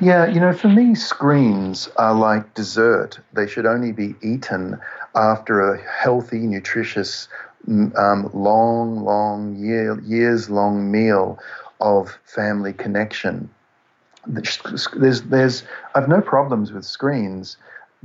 [0.00, 3.18] yeah you know for me screens are like dessert.
[3.32, 4.78] They should only be eaten
[5.14, 7.28] after a healthy nutritious
[7.68, 11.38] um, long long year, years long meal
[11.80, 13.48] of family connection.
[14.26, 17.58] There's there's i've no problems with screens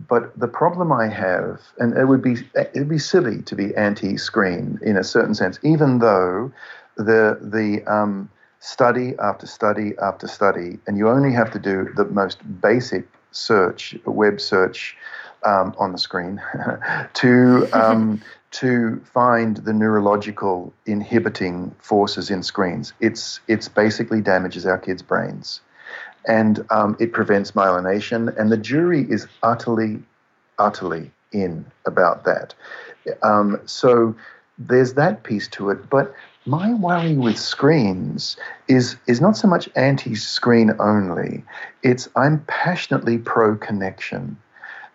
[0.07, 3.75] but the problem I have, and it would be it would be silly to be
[3.75, 6.51] anti-screen in a certain sense, even though
[6.95, 8.29] the the um,
[8.59, 13.95] study after study after study, and you only have to do the most basic search,
[14.05, 14.97] web search
[15.45, 16.41] um, on the screen,
[17.13, 22.93] to um, to find the neurological inhibiting forces in screens.
[22.99, 25.61] It's it's basically damages our kids' brains
[26.27, 28.35] and um, it prevents myelination.
[28.37, 30.01] And the jury is utterly,
[30.57, 32.53] utterly in about that.
[33.23, 34.15] Um, so
[34.57, 35.89] there's that piece to it.
[35.89, 36.13] But
[36.45, 38.37] my worry with screens
[38.67, 41.43] is is not so much anti-screen only.
[41.83, 44.37] It's I'm passionately pro connection,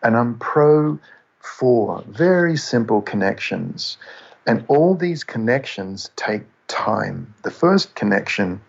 [0.03, 0.99] and I'm pro
[1.41, 3.99] for very simple connections,
[4.47, 7.33] and all these connections take time.
[7.43, 8.61] The first connection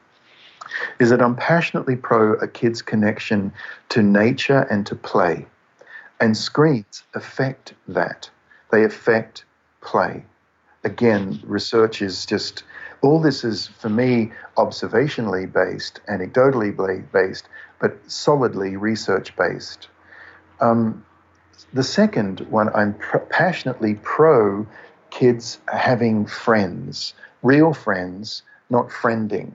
[0.99, 3.53] is that I'm passionately pro a kid's connection
[3.89, 5.45] to nature and to play.
[6.19, 8.29] And screens affect that.
[8.71, 9.45] They affect
[9.81, 10.25] play.
[10.85, 12.63] Again, research is just,
[13.01, 17.49] all this is for me observationally based, anecdotally based,
[17.81, 19.87] but solidly research based.
[20.61, 21.03] Um,
[21.73, 24.65] the second one, I'm pr- passionately pro
[25.09, 29.53] kids having friends, real friends, not friending.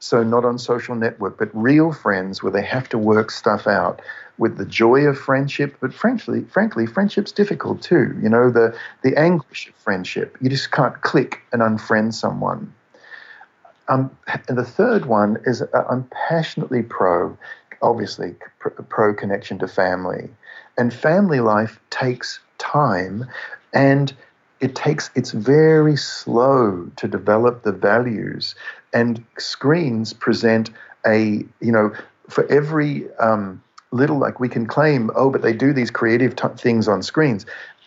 [0.00, 4.00] So, not on social network, but real friends where they have to work stuff out
[4.38, 5.76] with the joy of friendship.
[5.80, 8.18] But frankly, frankly, friendship's difficult too.
[8.22, 10.38] You know, the, the anguish of friendship.
[10.40, 12.72] You just can't click and unfriend someone.
[13.88, 14.10] Um,
[14.48, 17.36] and the third one is uh, I'm passionately pro,
[17.82, 20.30] obviously, pro connection to family.
[20.78, 23.26] And family life takes time
[23.74, 24.14] and
[24.60, 28.54] it takes it's very slow to develop the values
[28.92, 30.70] and screens present
[31.06, 31.92] a you know
[32.28, 36.48] for every um, little like we can claim oh but they do these creative t-
[36.56, 37.46] things on screens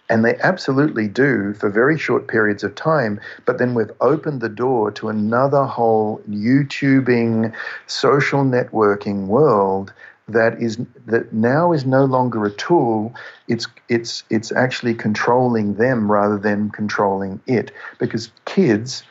[0.10, 4.50] and they absolutely do for very short periods of time but then we've opened the
[4.50, 7.54] door to another whole youtubing
[7.88, 9.94] social networking world
[10.28, 13.14] that is that now is no longer a tool
[13.50, 19.04] it's it's it's actually controlling them rather than controlling it because kids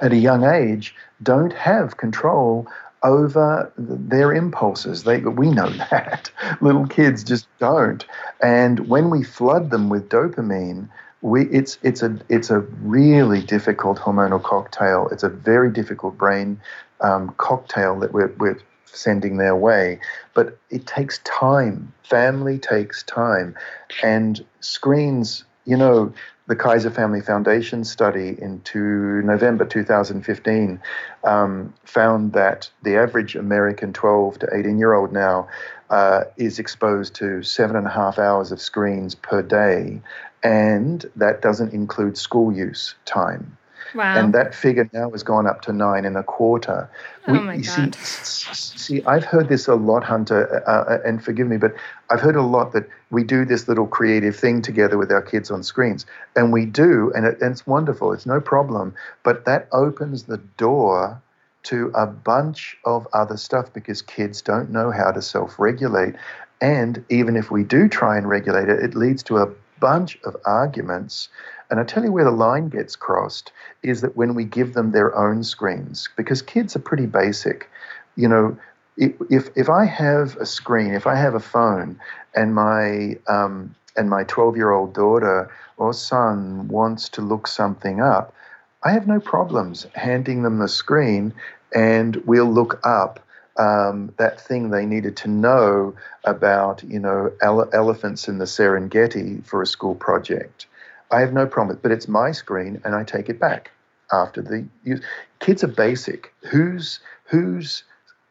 [0.00, 2.68] at a young age don't have control
[3.02, 5.04] over their impulses.
[5.04, 6.30] They, we know that.
[6.60, 8.04] Little kids just don't.
[8.42, 10.88] And when we flood them with dopamine,
[11.20, 15.08] we, it's, it's, a, it's a really difficult hormonal cocktail.
[15.10, 16.60] It's a very difficult brain
[17.00, 18.58] um, cocktail that we're, we're
[18.92, 20.00] sending their way.
[20.34, 21.92] But it takes time.
[22.02, 23.54] Family takes time.
[24.02, 26.12] And screens, you know,
[26.48, 30.80] the Kaiser Family Foundation study into November 2015
[31.24, 35.46] um, found that the average American 12 to 18 year old now
[35.90, 40.00] uh, is exposed to seven and a half hours of screens per day,
[40.42, 43.57] and that doesn't include school use time.
[43.94, 44.16] Wow.
[44.16, 46.90] And that figure now has gone up to nine and a quarter.
[47.26, 47.94] Oh we, my God.
[47.94, 51.74] See, see, I've heard this a lot, Hunter, uh, uh, and forgive me, but
[52.10, 55.50] I've heard a lot that we do this little creative thing together with our kids
[55.50, 56.06] on screens.
[56.36, 58.94] And we do, and, it, and it's wonderful, it's no problem.
[59.22, 61.20] But that opens the door
[61.64, 66.14] to a bunch of other stuff because kids don't know how to self regulate.
[66.60, 69.48] And even if we do try and regulate it, it leads to a
[69.80, 71.28] bunch of arguments
[71.70, 73.52] and I tell you where the line gets crossed
[73.82, 77.68] is that when we give them their own screens, because kids are pretty basic.
[78.16, 78.58] You know,
[78.96, 82.00] if if I have a screen, if I have a phone,
[82.34, 88.00] and my um, and my 12 year old daughter or son wants to look something
[88.00, 88.34] up,
[88.82, 91.34] I have no problems handing them the screen,
[91.74, 93.20] and we'll look up
[93.58, 95.94] um, that thing they needed to know
[96.24, 100.66] about, you know, ele- elephants in the Serengeti for a school project.
[101.10, 103.70] I have no problem, but it's my screen and I take it back.
[104.12, 105.00] after the use.
[105.40, 106.32] Kids are basic.
[106.50, 107.84] Whose whose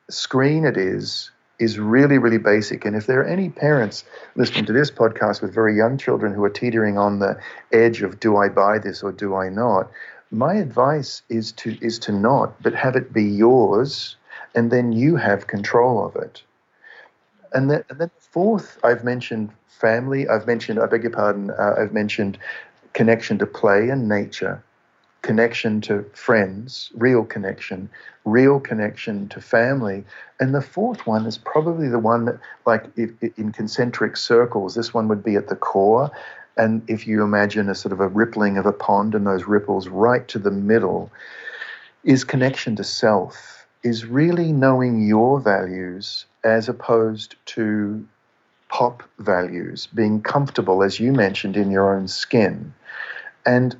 [0.09, 2.85] screen it is is really, really basic.
[2.85, 4.03] And if there are any parents
[4.35, 7.39] listening to this podcast with very young children who are teetering on the
[7.71, 9.89] edge of do I buy this or do I not,
[10.31, 14.15] my advice is to is to not, but have it be yours,
[14.55, 16.43] and then you have control of it.
[17.53, 20.27] And then, and then fourth, I've mentioned family.
[20.27, 22.37] I've mentioned, I beg your pardon, uh, I've mentioned
[22.97, 24.63] connection to play and nature
[25.21, 27.89] connection to friends, real connection,
[28.25, 30.03] real connection to family.
[30.39, 35.07] And the fourth one is probably the one that, like in concentric circles, this one
[35.09, 36.09] would be at the core.
[36.55, 39.87] And if you imagine a sort of a rippling of a pond and those ripples
[39.89, 41.11] right to the middle,
[42.03, 48.07] is connection to self, is really knowing your values as opposed to
[48.69, 52.73] pop values, being comfortable, as you mentioned, in your own skin.
[53.45, 53.75] And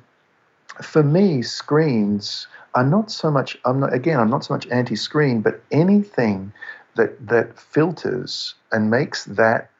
[0.82, 3.58] for me, screens are not so much.
[3.64, 4.18] I'm not again.
[4.18, 6.52] I'm not so much anti-screen, but anything
[6.96, 9.70] that that filters and makes that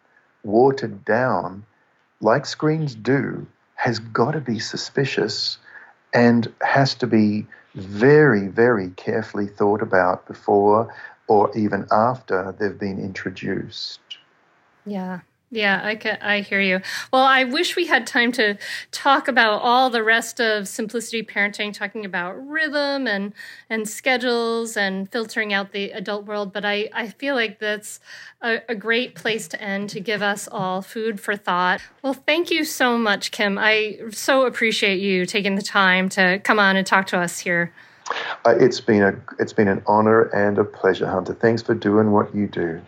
[0.44, 1.64] watered down,
[2.20, 5.58] like screens do, has got to be suspicious
[6.12, 10.92] and has to be very, very carefully thought about before
[11.28, 14.00] or even after they've been introduced.
[14.88, 15.20] Yeah,
[15.50, 16.82] yeah, I can, I hear you.
[17.10, 18.58] Well, I wish we had time to
[18.90, 23.32] talk about all the rest of simplicity parenting, talking about rhythm and
[23.70, 26.52] and schedules and filtering out the adult world.
[26.52, 27.98] But I, I feel like that's
[28.42, 31.80] a, a great place to end to give us all food for thought.
[32.02, 33.56] Well, thank you so much, Kim.
[33.58, 37.72] I so appreciate you taking the time to come on and talk to us here.
[38.44, 41.32] Uh, it's been a it's been an honor and a pleasure, Hunter.
[41.32, 42.82] Thanks for doing what you do.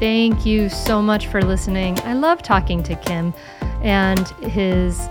[0.00, 1.98] Thank you so much for listening.
[2.04, 3.34] I love talking to Kim,
[3.82, 5.10] and his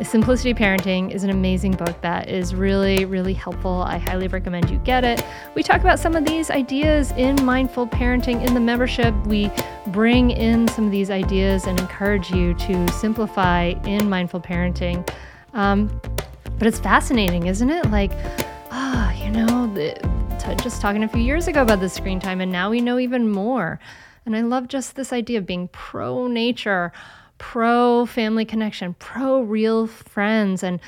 [0.00, 3.84] Simplicity Parenting is an amazing book that is really, really helpful.
[3.86, 5.22] I highly recommend you get it.
[5.54, 9.14] We talk about some of these ideas in Mindful Parenting in the membership.
[9.26, 9.50] We
[9.88, 15.06] bring in some of these ideas and encourage you to simplify in Mindful Parenting.
[15.52, 16.00] Um,
[16.58, 17.90] but it's fascinating, isn't it?
[17.90, 18.12] Like,
[18.70, 19.92] ah, oh, you know, the,
[20.38, 22.98] t- just talking a few years ago about the screen time, and now we know
[22.98, 23.78] even more.
[24.26, 26.92] And I love just this idea of being pro nature,
[27.38, 30.80] pro family connection, pro real friends and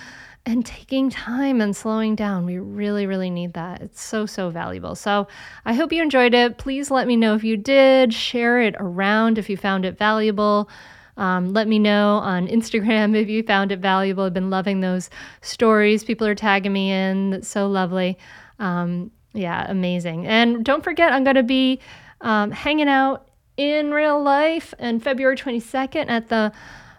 [0.44, 2.44] and taking time and slowing down.
[2.44, 3.80] We really, really need that.
[3.80, 4.96] It's so, so valuable.
[4.96, 5.28] So
[5.64, 6.58] I hope you enjoyed it.
[6.58, 8.12] Please let me know if you did.
[8.12, 10.68] Share it around if you found it valuable.
[11.16, 14.24] Um, let me know on Instagram if you found it valuable.
[14.24, 15.10] I've been loving those
[15.42, 17.30] stories people are tagging me in.
[17.30, 18.18] That's so lovely.
[18.58, 20.26] Um, yeah, amazing.
[20.26, 21.80] And don't forget, I'm going to be
[22.22, 26.52] um, hanging out in real life and February 22nd at the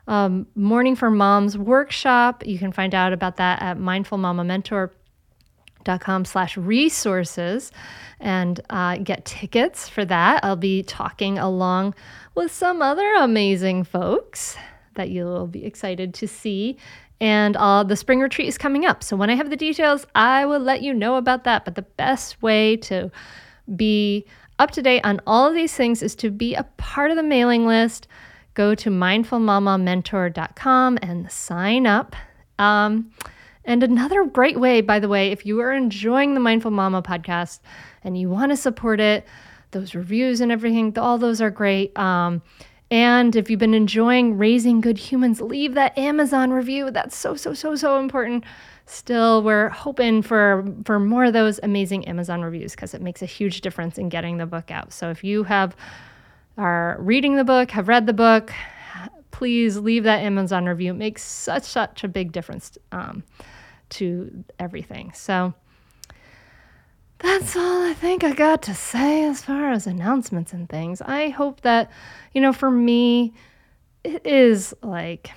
[0.08, 2.46] um, Morning for Moms workshop.
[2.46, 7.72] You can find out about that at mindfulmamamentor.com slash resources
[8.20, 10.44] and uh, get tickets for that.
[10.44, 11.96] I'll be talking along
[12.36, 14.58] with some other amazing folks
[14.96, 16.78] that you'll be excited to see.
[17.20, 19.04] And uh, the spring retreat is coming up.
[19.04, 21.64] So when I have the details, I will let you know about that.
[21.66, 23.12] But the best way to
[23.76, 24.26] be
[24.60, 27.24] up to date on all of these things is to be a part of the
[27.24, 28.08] mailing list.
[28.54, 32.16] Go to mindfulmamamentor.com and sign up.
[32.60, 33.12] Um,
[33.66, 37.60] and another great way, by the way, if you are enjoying the Mindful Mama podcast
[38.04, 39.26] and you want to support it,
[39.72, 41.98] those reviews and everything, all those are great.
[41.98, 42.42] Um,
[42.92, 46.92] and if you've been enjoying raising good humans, leave that Amazon review.
[46.92, 48.44] That's so, so, so, so important
[48.86, 53.26] still we're hoping for for more of those amazing Amazon reviews because it makes a
[53.26, 54.92] huge difference in getting the book out.
[54.94, 55.76] So if you have
[56.58, 58.52] are reading the book, have read the book,
[59.32, 60.92] please leave that Amazon review.
[60.92, 63.24] It makes such such a big difference um,
[63.90, 65.12] to everything.
[65.14, 65.54] So
[67.20, 71.02] that's all I think I got to say as far as announcements and things.
[71.02, 71.90] I hope that
[72.34, 73.34] you know for me
[74.04, 75.32] it is like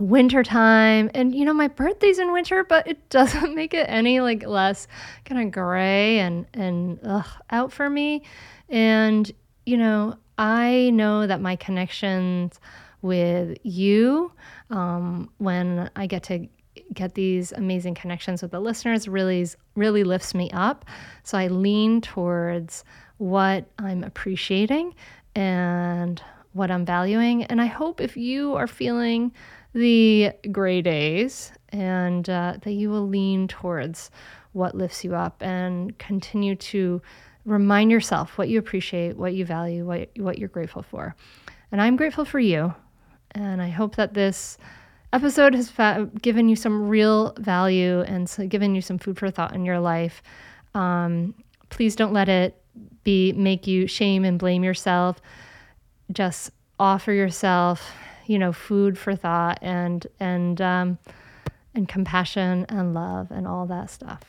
[0.00, 4.44] wintertime and you know my birthday's in winter but it doesn't make it any like
[4.46, 4.86] less
[5.24, 8.22] kind of gray and and ugh, out for me.
[8.68, 9.30] And
[9.66, 12.58] you know i know that my connections
[13.02, 14.32] with you
[14.70, 16.48] um, when i get to
[16.92, 20.84] get these amazing connections with the listeners really really lifts me up.
[21.22, 22.84] So i lean towards
[23.18, 24.94] what i'm appreciating
[25.34, 26.20] and
[26.52, 27.44] what i'm valuing.
[27.44, 29.32] And i hope if you are feeling
[29.74, 34.10] the gray days and uh, that you will lean towards
[34.52, 37.02] what lifts you up and continue to
[37.44, 41.14] Remind yourself what you appreciate, what you value, what, what you're grateful for.
[41.70, 42.74] And I'm grateful for you.
[43.32, 44.56] And I hope that this
[45.12, 49.30] episode has fa- given you some real value and so given you some food for
[49.30, 50.22] thought in your life.
[50.74, 51.34] Um,
[51.68, 52.56] please don't let it
[53.02, 55.20] be make you shame and blame yourself.
[56.12, 57.92] Just offer yourself,
[58.26, 60.98] you know, food for thought and and um,
[61.74, 64.22] and compassion and love and all that stuff.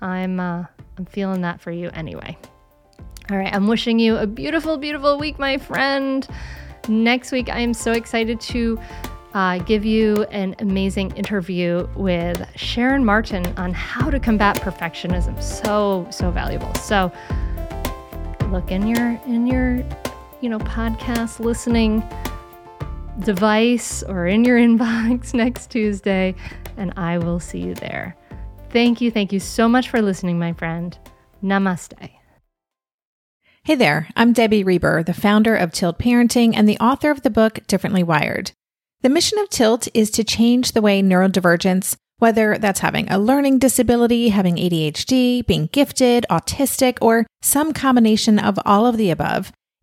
[0.00, 0.64] I'm uh,
[0.98, 2.36] I'm feeling that for you anyway.
[3.30, 6.26] All right, I'm wishing you a beautiful, beautiful week, my friend.
[6.88, 8.78] Next week, I am so excited to
[9.34, 15.42] uh, give you an amazing interview with Sharon Martin on how to combat perfectionism.
[15.42, 16.72] So, so valuable.
[16.74, 17.10] So,
[18.50, 19.84] look in your in your
[20.40, 22.04] you know podcast listening
[23.20, 26.34] device or in your inbox next Tuesday,
[26.76, 28.16] and I will see you there.
[28.70, 30.98] Thank you, thank you so much for listening, my friend.
[31.42, 32.10] Namaste.
[33.64, 37.30] Hey there, I'm Debbie Reber, the founder of Tilt Parenting and the author of the
[37.30, 38.52] book Differently Wired.
[39.02, 43.58] The mission of Tilt is to change the way neurodivergence, whether that's having a learning
[43.58, 49.52] disability, having ADHD, being gifted, autistic, or some combination of all of the above,